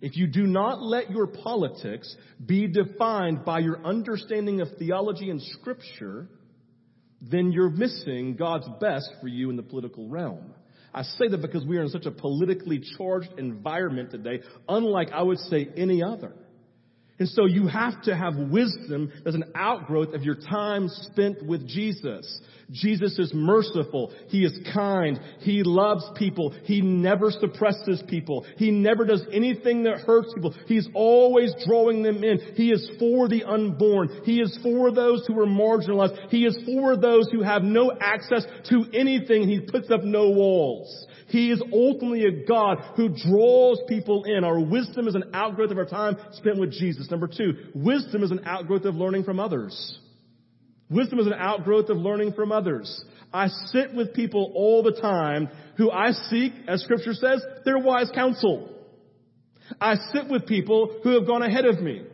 [0.00, 5.42] If you do not let your politics be defined by your understanding of theology and
[5.42, 6.28] scripture,
[7.20, 10.54] then you're missing God's best for you in the political realm.
[10.94, 15.20] I say that because we are in such a politically charged environment today, unlike I
[15.20, 16.32] would say any other.
[17.18, 21.66] And so you have to have wisdom as an outgrowth of your time spent with
[21.66, 22.40] Jesus.
[22.70, 24.12] Jesus is merciful.
[24.28, 25.18] He is kind.
[25.40, 26.54] He loves people.
[26.64, 28.44] He never suppresses people.
[28.56, 30.54] He never does anything that hurts people.
[30.66, 32.38] He's always drawing them in.
[32.54, 34.20] He is for the unborn.
[34.24, 36.28] He is for those who are marginalized.
[36.28, 39.48] He is for those who have no access to anything.
[39.48, 41.06] He puts up no walls.
[41.28, 44.44] He is ultimately a God who draws people in.
[44.44, 47.10] Our wisdom is an outgrowth of our time spent with Jesus.
[47.10, 49.98] Number two, wisdom is an outgrowth of learning from others.
[50.90, 53.04] Wisdom is an outgrowth of learning from others.
[53.32, 58.10] I sit with people all the time who I seek, as scripture says, their wise
[58.14, 58.74] counsel.
[59.78, 62.04] I sit with people who have gone ahead of me.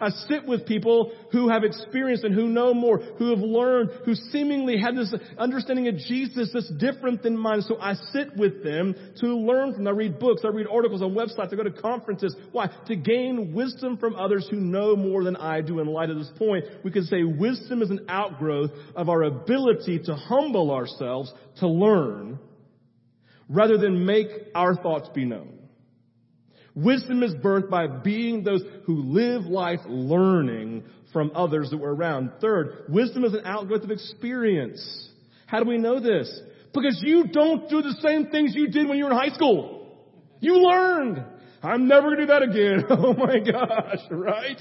[0.00, 4.14] I sit with people who have experienced and who know more, who have learned, who
[4.14, 7.62] seemingly have this understanding of Jesus that's different than mine.
[7.62, 9.94] So I sit with them to learn from them.
[9.94, 12.34] I read books, I read articles on websites, I go to conferences.
[12.52, 12.68] Why?
[12.86, 16.30] To gain wisdom from others who know more than I do in light of this
[16.36, 16.64] point.
[16.84, 22.38] We could say wisdom is an outgrowth of our ability to humble ourselves to learn
[23.48, 25.55] rather than make our thoughts be known.
[26.76, 32.30] Wisdom is birthed by being those who live life learning from others that were around.
[32.40, 35.08] Third, wisdom is an outgrowth of experience.
[35.46, 36.30] How do we know this?
[36.74, 39.96] Because you don't do the same things you did when you were in high school.
[40.40, 41.24] You learned.
[41.62, 42.84] I'm never gonna do that again.
[42.90, 44.60] Oh my gosh, right?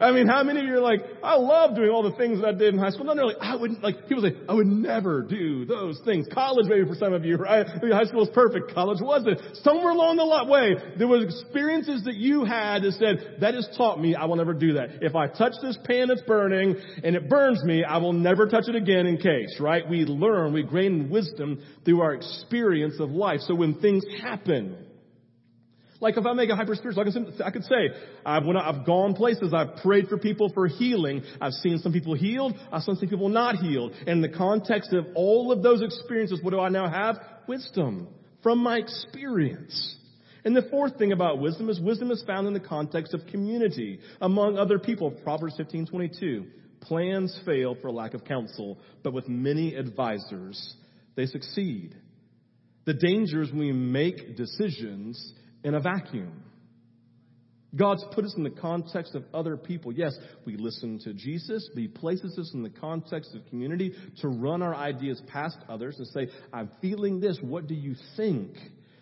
[0.00, 2.48] I mean, how many of you are like, I love doing all the things that
[2.48, 3.04] I did in high school?
[3.04, 6.26] No, no, like, I wouldn't, like, people say, I would never do those things.
[6.32, 7.66] College maybe for some of you, right?
[7.66, 8.74] High school was perfect.
[8.74, 9.40] College wasn't.
[9.62, 14.00] Somewhere along the way, there was experiences that you had that said, that has taught
[14.00, 15.02] me I will never do that.
[15.02, 18.64] If I touch this pan that's burning and it burns me, I will never touch
[18.68, 19.88] it again in case, right?
[19.88, 23.40] We learn, we gain wisdom through our experience of life.
[23.40, 24.76] So when things happen,
[26.04, 27.02] like if I make a hyper spiritual,
[27.42, 27.88] I could say,
[28.26, 31.22] I've, when I've gone places, I've prayed for people for healing.
[31.40, 32.52] I've seen some people healed.
[32.70, 33.92] I've seen some people not healed.
[34.00, 37.16] And in the context of all of those experiences, what do I now have?
[37.48, 38.08] Wisdom
[38.42, 39.96] from my experience.
[40.44, 43.98] And the fourth thing about wisdom is wisdom is found in the context of community
[44.20, 45.10] among other people.
[45.10, 46.44] Proverbs 15:22.
[46.82, 50.76] Plans fail for lack of counsel, but with many advisors,
[51.14, 51.96] they succeed.
[52.84, 55.32] The danger is when we make decisions
[55.64, 56.42] in a vacuum.
[57.74, 59.92] God's put us in the context of other people.
[59.92, 64.28] Yes, we listen to Jesus, but He places us in the context of community to
[64.28, 67.38] run our ideas past others and say, I'm feeling this.
[67.40, 68.50] What do you think?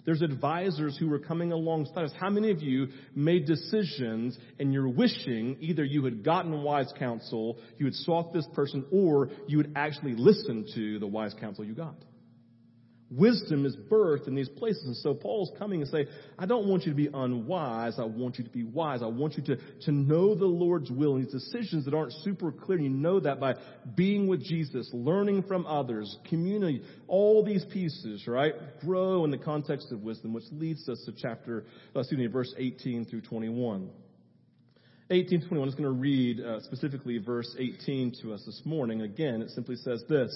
[0.05, 2.12] There's advisors who are coming alongside us.
[2.18, 7.59] How many of you made decisions and you're wishing either you had gotten wise counsel,
[7.79, 11.75] you had sought this person, or you had actually listened to the wise counsel you
[11.75, 11.94] got?
[13.16, 14.85] Wisdom is birthed in these places.
[14.87, 16.07] And so Paul's coming and say,
[16.38, 17.98] I don't want you to be unwise.
[17.98, 19.03] I want you to be wise.
[19.03, 22.51] I want you to, to know the Lord's will and these decisions that aren't super
[22.51, 22.79] clear.
[22.79, 23.57] You know that by
[23.94, 28.55] being with Jesus, learning from others, community, all these pieces, right?
[28.81, 32.55] Grow in the context of wisdom, which leads us to chapter, uh, excuse me, verse
[32.57, 33.90] 18 through 21.
[35.11, 35.68] 18 to 21.
[35.68, 39.03] I'm just going to read uh, specifically verse 18 to us this morning.
[39.03, 40.33] Again, it simply says this.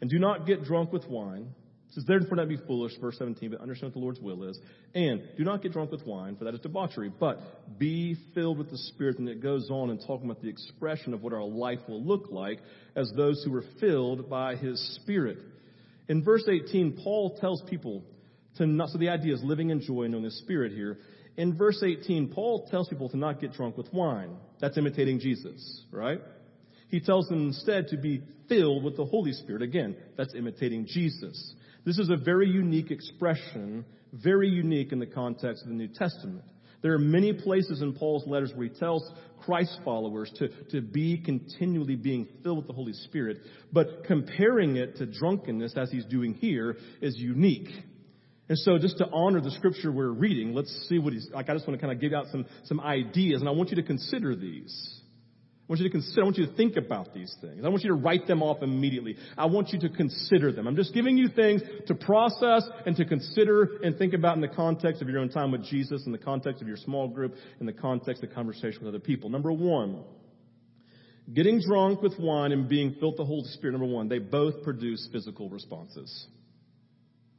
[0.00, 1.54] And do not get drunk with wine.
[1.88, 4.56] It says, therefore not be foolish, verse 17, but understand what the Lord's will is.
[4.94, 7.40] And do not get drunk with wine, for that is debauchery, but
[7.78, 9.18] be filled with the Spirit.
[9.18, 12.30] And it goes on and talking about the expression of what our life will look
[12.30, 12.60] like
[12.94, 15.38] as those who are filled by His Spirit.
[16.08, 18.04] In verse 18, Paul tells people
[18.56, 20.98] to not, so the idea is living in joy and knowing the Spirit here.
[21.36, 24.36] In verse 18, Paul tells people to not get drunk with wine.
[24.60, 26.20] That's imitating Jesus, right?
[26.90, 29.62] He tells them instead to be filled with the Holy Spirit.
[29.62, 31.54] Again, that's imitating Jesus.
[31.84, 36.44] This is a very unique expression, very unique in the context of the New Testament.
[36.82, 39.08] There are many places in Paul's letters where he tells
[39.42, 43.38] Christ followers to, to be continually being filled with the Holy Spirit,
[43.72, 47.68] but comparing it to drunkenness as he's doing here is unique.
[48.48, 51.48] And so just to honor the scripture we're reading, let's see what he's like.
[51.48, 53.76] I just want to kind of give out some, some ideas and I want you
[53.76, 54.99] to consider these.
[55.70, 57.64] I want you to consider, I want you to think about these things.
[57.64, 59.16] I want you to write them off immediately.
[59.38, 60.66] I want you to consider them.
[60.66, 64.48] I'm just giving you things to process and to consider and think about in the
[64.48, 67.66] context of your own time with Jesus, in the context of your small group, in
[67.66, 69.30] the context of conversation with other people.
[69.30, 70.02] Number one,
[71.32, 74.64] getting drunk with wine and being filled with the Holy Spirit, number one, they both
[74.64, 76.26] produce physical responses.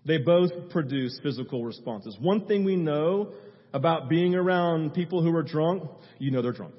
[0.06, 2.16] They both produce physical responses.
[2.18, 3.34] One thing we know
[3.74, 5.84] about being around people who are drunk,
[6.18, 6.76] you know they're drunk.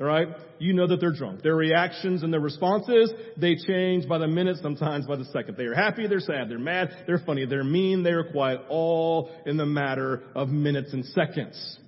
[0.00, 0.26] All right?
[0.58, 1.42] You know that they're drunk.
[1.42, 5.56] Their reactions and their responses, they change by the minute, sometimes by the second.
[5.56, 9.56] They are happy, they're sad, they're mad, they're funny, they're mean, they're quiet, all in
[9.56, 11.78] the matter of minutes and seconds.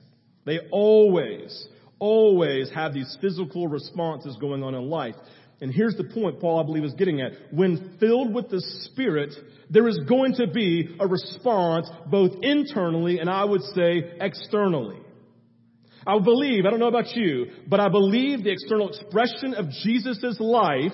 [0.44, 1.66] They always,
[1.98, 5.16] always have these physical responses going on in life.
[5.60, 7.32] And here's the point Paul, I believe, is getting at.
[7.50, 9.34] When filled with the Spirit,
[9.68, 14.98] there is going to be a response both internally and I would say externally.
[16.06, 20.36] I believe, I don't know about you, but I believe the external expression of Jesus'
[20.38, 20.92] life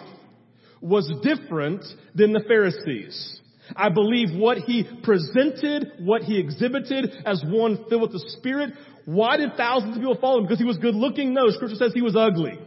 [0.80, 1.84] was different
[2.14, 3.40] than the Pharisees.
[3.76, 8.74] I believe what he presented, what he exhibited as one filled with the Spirit.
[9.04, 10.44] Why did thousands of people follow him?
[10.44, 11.34] Because he was good looking?
[11.34, 12.58] No, scripture says he was ugly.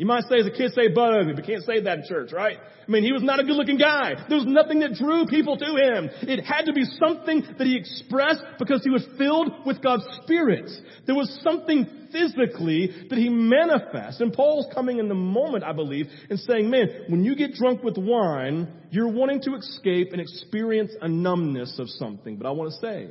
[0.00, 2.32] You might say as a kid say butt ugly, but can't say that in church,
[2.32, 2.56] right?
[2.56, 4.14] I mean, he was not a good looking guy.
[4.30, 6.08] There was nothing that drew people to him.
[6.22, 10.70] It had to be something that he expressed because he was filled with God's Spirit.
[11.06, 14.22] There was something physically that he manifests.
[14.22, 17.82] And Paul's coming in the moment, I believe, and saying, man, when you get drunk
[17.82, 22.38] with wine, you're wanting to escape and experience a numbness of something.
[22.38, 23.10] But I want to say,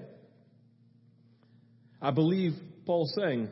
[2.01, 2.53] I believe
[2.87, 3.49] Paul's saying,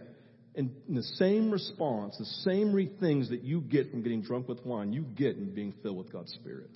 [0.57, 4.91] and the same response, the same things that you get from getting drunk with wine,
[4.91, 6.71] you get in being filled with God's Spirit.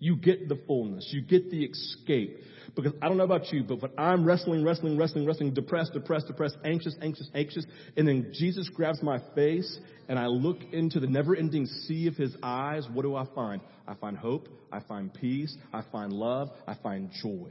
[0.00, 1.08] You get the fullness.
[1.12, 2.38] You get the escape.
[2.74, 6.26] Because I don't know about you, but when I'm wrestling, wrestling, wrestling, wrestling, depressed, depressed,
[6.26, 11.06] depressed, anxious, anxious, anxious, and then Jesus grabs my face and I look into the
[11.06, 13.60] never ending sea of his eyes, what do I find?
[13.86, 14.48] I find hope.
[14.72, 15.56] I find peace.
[15.72, 16.50] I find love.
[16.66, 17.50] I find joy.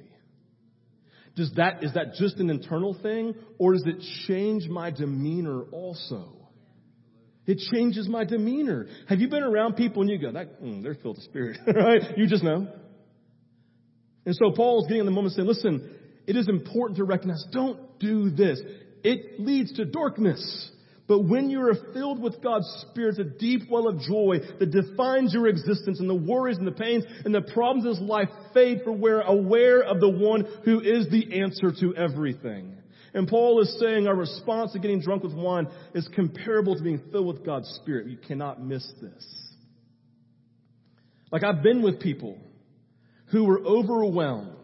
[1.36, 6.40] Does that, is that just an internal thing or does it change my demeanor also?
[7.46, 8.88] It changes my demeanor.
[9.08, 12.18] Have you been around people and you go, that, mm, they're filled with spirit, right?
[12.18, 12.68] You just know.
[14.26, 15.96] And so Paul's getting in the moment saying, listen,
[16.28, 18.62] it is important to recognize, don't do this.
[19.04, 20.70] It leads to darkness.
[21.10, 25.34] But when you are filled with God's Spirit, a deep well of joy that defines
[25.34, 28.82] your existence and the worries and the pains and the problems of this life fade
[28.84, 32.78] for we're aware of the one who is the answer to everything.
[33.16, 37.01] And Paul is saying our response to getting drunk with wine is comparable to being
[37.12, 38.05] filled with God's Spirit.
[38.05, 39.49] You cannot miss this.
[41.32, 42.38] Like I've been with people
[43.32, 44.59] who were overwhelmed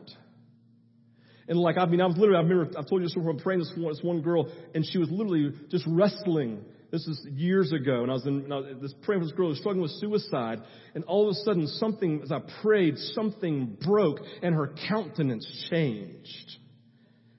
[1.47, 3.37] and like, I mean, I was literally, I remember, I've told you this before, I'm
[3.37, 6.63] praying this one, this one girl, and she was literally just wrestling.
[6.91, 9.47] This is years ago, and I was in, I was this praying for this girl
[9.47, 10.61] who was struggling with suicide,
[10.93, 16.57] and all of a sudden something, as I prayed, something broke, and her countenance changed.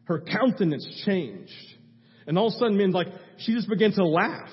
[0.04, 1.52] Her countenance changed.
[2.26, 4.50] And all of a sudden, man, like, she just began to laugh.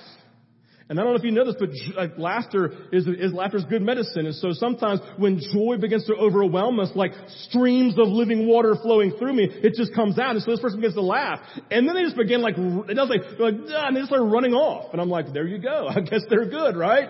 [0.93, 3.65] And I don't know if you know this, but like, laughter is, is laughter is
[3.65, 4.27] good medicine.
[4.27, 7.13] And so sometimes when joy begins to overwhelm us, like
[7.49, 10.35] streams of living water flowing through me, it just comes out.
[10.35, 11.39] And so this person begins to laugh,
[11.71, 14.21] and then they just begin like it does like, like ah, and they just start
[14.21, 14.91] running off.
[14.91, 15.87] And I'm like, there you go.
[15.89, 17.09] I guess they're good, right?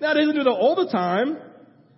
[0.00, 1.36] Now doesn't do that all the time.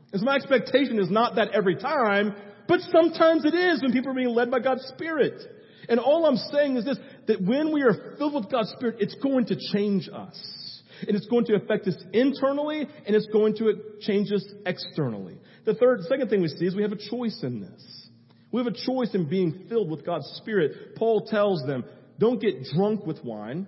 [0.07, 2.35] Because my expectation is not that every time,
[2.67, 5.41] but sometimes it is when people are being led by God's Spirit.
[5.89, 9.15] And all I'm saying is this, that when we are filled with God's Spirit, it's
[9.15, 10.61] going to change us
[11.07, 15.39] and it's going to affect us internally, and it's going to change us externally.
[15.65, 18.09] The third, second thing we see is we have a choice in this.
[18.53, 20.97] We have a choice in being filled with God's Spirit.
[20.97, 21.85] Paul tells them,
[22.19, 23.67] don't get drunk with wine,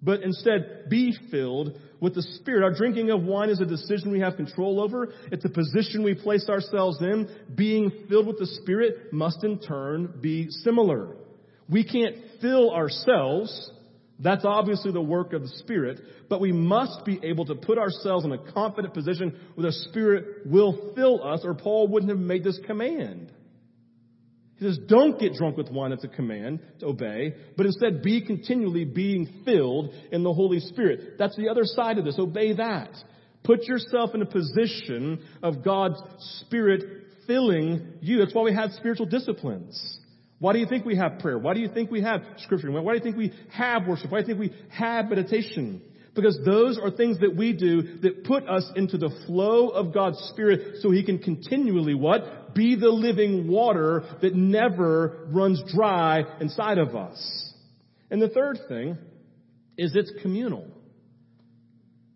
[0.00, 2.62] but instead be filled with the Spirit.
[2.62, 5.12] Our drinking of wine is a decision we have control over.
[5.32, 7.28] It's a position we place ourselves in.
[7.54, 11.16] Being filled with the Spirit must in turn be similar.
[11.68, 13.70] We can't fill ourselves
[14.18, 18.24] that's obviously the work of the Spirit, but we must be able to put ourselves
[18.24, 22.44] in a confident position where the Spirit will fill us, or Paul wouldn't have made
[22.44, 23.32] this command.
[24.56, 28.24] He says, don't get drunk with wine, it's a command to obey, but instead be
[28.24, 31.18] continually being filled in the Holy Spirit.
[31.18, 32.18] That's the other side of this.
[32.18, 32.90] Obey that.
[33.42, 36.00] Put yourself in a position of God's
[36.40, 36.82] Spirit
[37.26, 38.18] filling you.
[38.18, 39.98] That's why we have spiritual disciplines.
[40.38, 41.38] Why do you think we have prayer?
[41.38, 42.70] Why do you think we have scripture?
[42.70, 44.10] Why do you think we have worship?
[44.10, 45.80] Why do you think we have meditation?
[46.14, 50.18] Because those are things that we do that put us into the flow of God's
[50.30, 52.54] Spirit so He can continually what?
[52.54, 57.52] Be the living water that never runs dry inside of us.
[58.10, 58.96] And the third thing
[59.76, 60.66] is it's communal.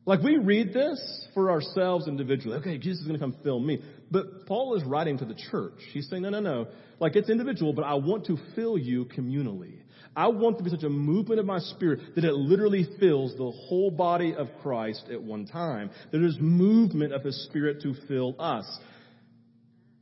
[0.06, 2.58] Like we read this for ourselves individually.
[2.58, 3.82] Okay, Jesus is going to come fill me.
[4.10, 5.78] But Paul is writing to the church.
[5.92, 6.68] He's saying, no, no, no.
[7.00, 9.74] Like it's individual, but I want to fill you communally.
[10.16, 13.50] I want to be such a movement of my spirit that it literally fills the
[13.50, 15.90] whole body of Christ at one time.
[16.10, 18.66] That there's movement of his spirit to fill us.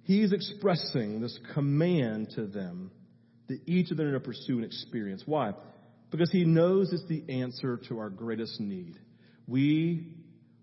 [0.04, 2.92] He's expressing this command to them
[3.48, 5.24] that each of them are to pursue and experience.
[5.26, 5.52] Why?
[6.10, 8.98] Because he knows it's the answer to our greatest need.
[9.46, 10.06] We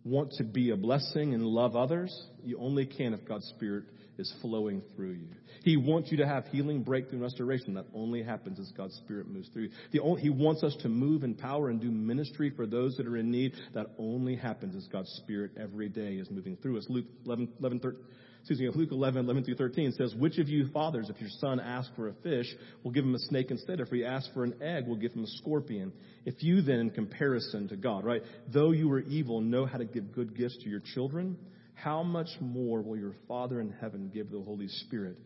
[0.04, 2.14] want to be a blessing and love others.
[2.44, 3.86] You only can if God's Spirit
[4.18, 5.28] is flowing through you.
[5.64, 7.74] He wants you to have healing, breakthrough, and restoration.
[7.76, 10.02] That only happens as God's Spirit moves through you.
[10.02, 13.18] Only, he wants us to move in power and do ministry for those that are
[13.18, 13.54] in need.
[13.74, 16.86] That only happens as God's Spirit every day is moving through us.
[16.90, 18.02] Luke 11, 11 13,
[18.44, 21.62] excuse me, Luke 11, 11 through 13 says, Which of you fathers, if your son
[21.62, 22.46] asks for a fish,
[22.84, 23.80] will give him a snake instead?
[23.80, 25.94] If he asks for an egg, will give him a scorpion?
[26.26, 28.22] If you then, in comparison to God, right,
[28.54, 31.38] though you are evil, know how to give good gifts to your children,
[31.74, 35.18] how much more will your Father in heaven give the Holy Spirit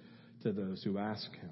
[0.43, 1.49] to those who ask him?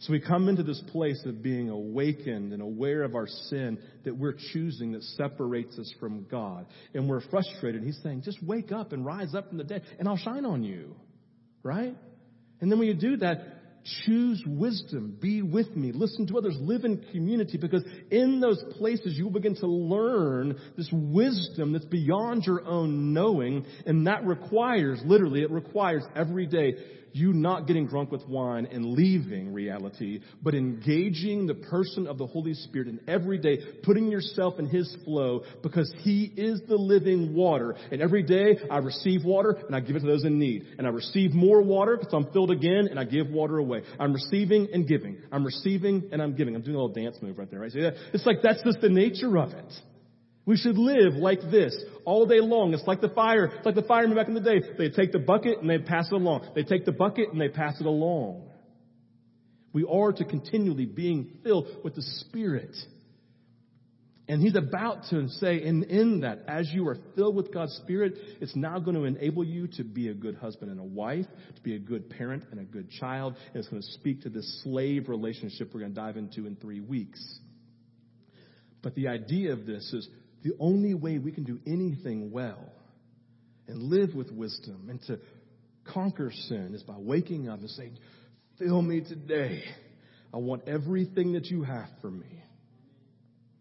[0.00, 4.16] So we come into this place of being awakened and aware of our sin that
[4.16, 6.66] we're choosing that separates us from God.
[6.92, 7.82] And we're frustrated.
[7.82, 10.64] He's saying, just wake up and rise up from the dead and I'll shine on
[10.64, 10.94] you.
[11.62, 11.96] Right?
[12.60, 13.56] And then when you do that,
[14.04, 15.16] Choose wisdom.
[15.20, 15.92] Be with me.
[15.92, 16.56] Listen to others.
[16.60, 21.84] Live in community because in those places you will begin to learn this wisdom that's
[21.84, 23.64] beyond your own knowing.
[23.84, 26.74] And that requires, literally, it requires every day
[27.16, 32.26] you not getting drunk with wine and leaving reality, but engaging the person of the
[32.26, 37.34] Holy Spirit and every day putting yourself in His flow because He is the living
[37.34, 37.74] water.
[37.90, 40.66] And every day I receive water and I give it to those in need.
[40.78, 43.82] And I receive more water because I'm filled again and I give water away.
[43.98, 45.18] I'm receiving and giving.
[45.32, 46.54] I'm receiving and I'm giving.
[46.54, 47.72] I'm doing a little dance move right there, right?
[47.72, 47.94] See that?
[48.12, 49.72] It's like that's just the nature of it.
[50.46, 52.72] We should live like this all day long.
[52.72, 53.46] It's like the fire.
[53.46, 54.62] It's like the firemen back in the day.
[54.78, 56.52] They take the bucket and they pass it along.
[56.54, 58.48] They take the bucket and they pass it along.
[59.72, 62.74] We are to continually being filled with the Spirit.
[64.28, 68.14] And he's about to say, and in that, as you are filled with God's Spirit,
[68.40, 71.26] it's now going to enable you to be a good husband and a wife,
[71.56, 73.36] to be a good parent and a good child.
[73.48, 76.56] And it's going to speak to this slave relationship we're going to dive into in
[76.56, 77.20] three weeks.
[78.82, 80.08] But the idea of this is
[80.42, 82.72] the only way we can do anything well
[83.66, 85.18] and live with wisdom and to
[85.92, 87.98] conquer sin is by waking up and saying,
[88.58, 89.62] Fill me today.
[90.32, 92.42] I want everything that you have for me.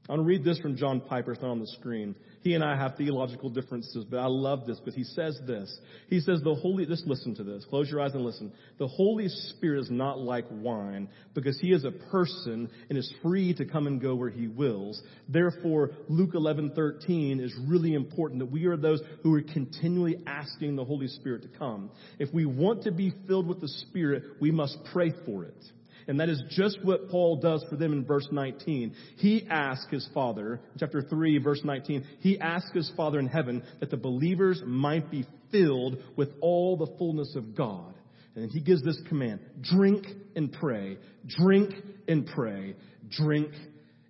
[0.08, 1.34] I'm going to read this from John Piper.
[1.34, 2.16] It's not on the screen.
[2.46, 4.80] He and I have theological differences, but I love this.
[4.86, 5.80] But he says this.
[6.10, 7.66] He says the Holy, just listen to this.
[7.66, 8.54] Close your eyes and listen.
[8.78, 13.56] The Holy Spirit is not like wine because he is a person and is free
[13.56, 15.02] to come and go where he wills.
[15.28, 20.86] Therefore, Luke 11:13 is really important that we are those who are continually asking the
[20.86, 21.90] Holy Spirit to come.
[22.20, 25.72] If we want to be filled with the Spirit, we must pray for it.
[26.08, 28.94] And that is just what Paul does for them in verse 19.
[29.18, 33.90] He asks his Father, chapter 3, verse 19, he asks his Father in heaven that
[33.90, 37.94] the believers might be filled with all the fullness of God.
[38.36, 41.74] And he gives this command, drink and pray, drink
[42.08, 42.76] and pray,
[43.10, 43.52] drink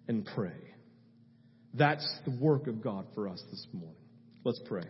[0.08, 0.52] and pray.
[1.76, 3.96] That's the work of God for us this morning.
[4.44, 4.86] Let's pray.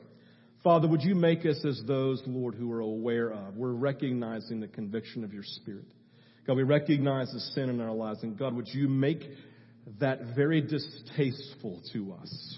[0.64, 3.56] Father, would you make us as those, Lord, who are aware of?
[3.56, 5.86] We're recognizing the conviction of your Spirit.
[6.48, 8.22] God, we recognize the sin in our lives.
[8.24, 9.24] And God, would you make
[10.00, 12.58] that very distasteful to us?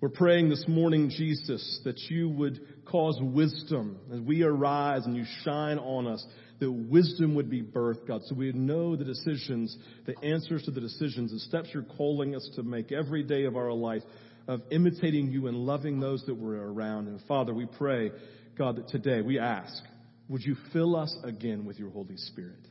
[0.00, 5.24] We're praying this morning, Jesus, that you would cause wisdom as we arise and you
[5.42, 6.24] shine on us,
[6.60, 10.70] that wisdom would be birthed, God, so we would know the decisions, the answers to
[10.70, 14.02] the decisions, the steps you're calling us to make every day of our life
[14.48, 17.08] of imitating you and loving those that we're around.
[17.08, 18.10] And Father, we pray,
[18.56, 19.82] God, that today we ask
[20.28, 22.66] would you fill us again with your Holy Spirit?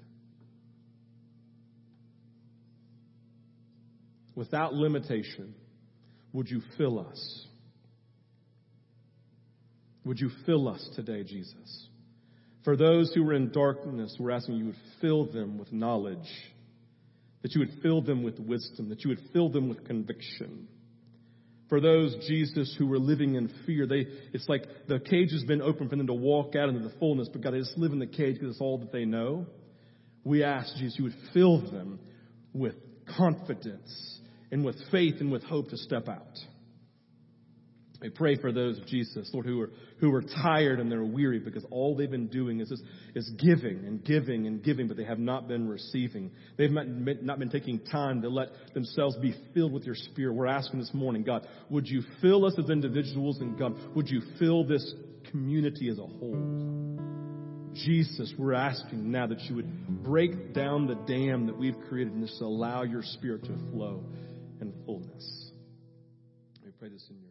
[4.35, 5.55] Without limitation,
[6.33, 7.47] would you fill us?
[10.03, 11.87] Would you fill us today, Jesus?
[12.65, 16.29] For those who are in darkness, we're asking you would fill them with knowledge,
[17.41, 20.67] that you would fill them with wisdom, that you would fill them with conviction.
[21.69, 25.61] For those, Jesus, who were living in fear, they, it's like the cage has been
[25.61, 27.99] open for them to walk out into the fullness, but God, they just live in
[27.99, 29.47] the cage because it's all that they know.
[30.23, 31.99] we ask, Jesus, you would fill them
[32.53, 32.75] with
[33.17, 34.19] confidence
[34.51, 36.37] and with faith and with hope to step out.
[38.05, 41.39] I pray for those, of Jesus, Lord, who are, who are tired and they're weary
[41.39, 42.71] because all they've been doing is,
[43.15, 46.29] is giving and giving and giving, but they have not been receiving.
[46.55, 50.35] They've not, not been taking time to let themselves be filled with your Spirit.
[50.35, 54.21] We're asking this morning, God, would you fill us as individuals and God, would you
[54.37, 54.93] fill this
[55.31, 57.01] community as a whole?
[57.73, 62.25] Jesus, we're asking now that you would break down the dam that we've created and
[62.25, 64.03] just allow your Spirit to flow
[64.61, 65.51] in fullness.
[66.63, 67.24] We pray this in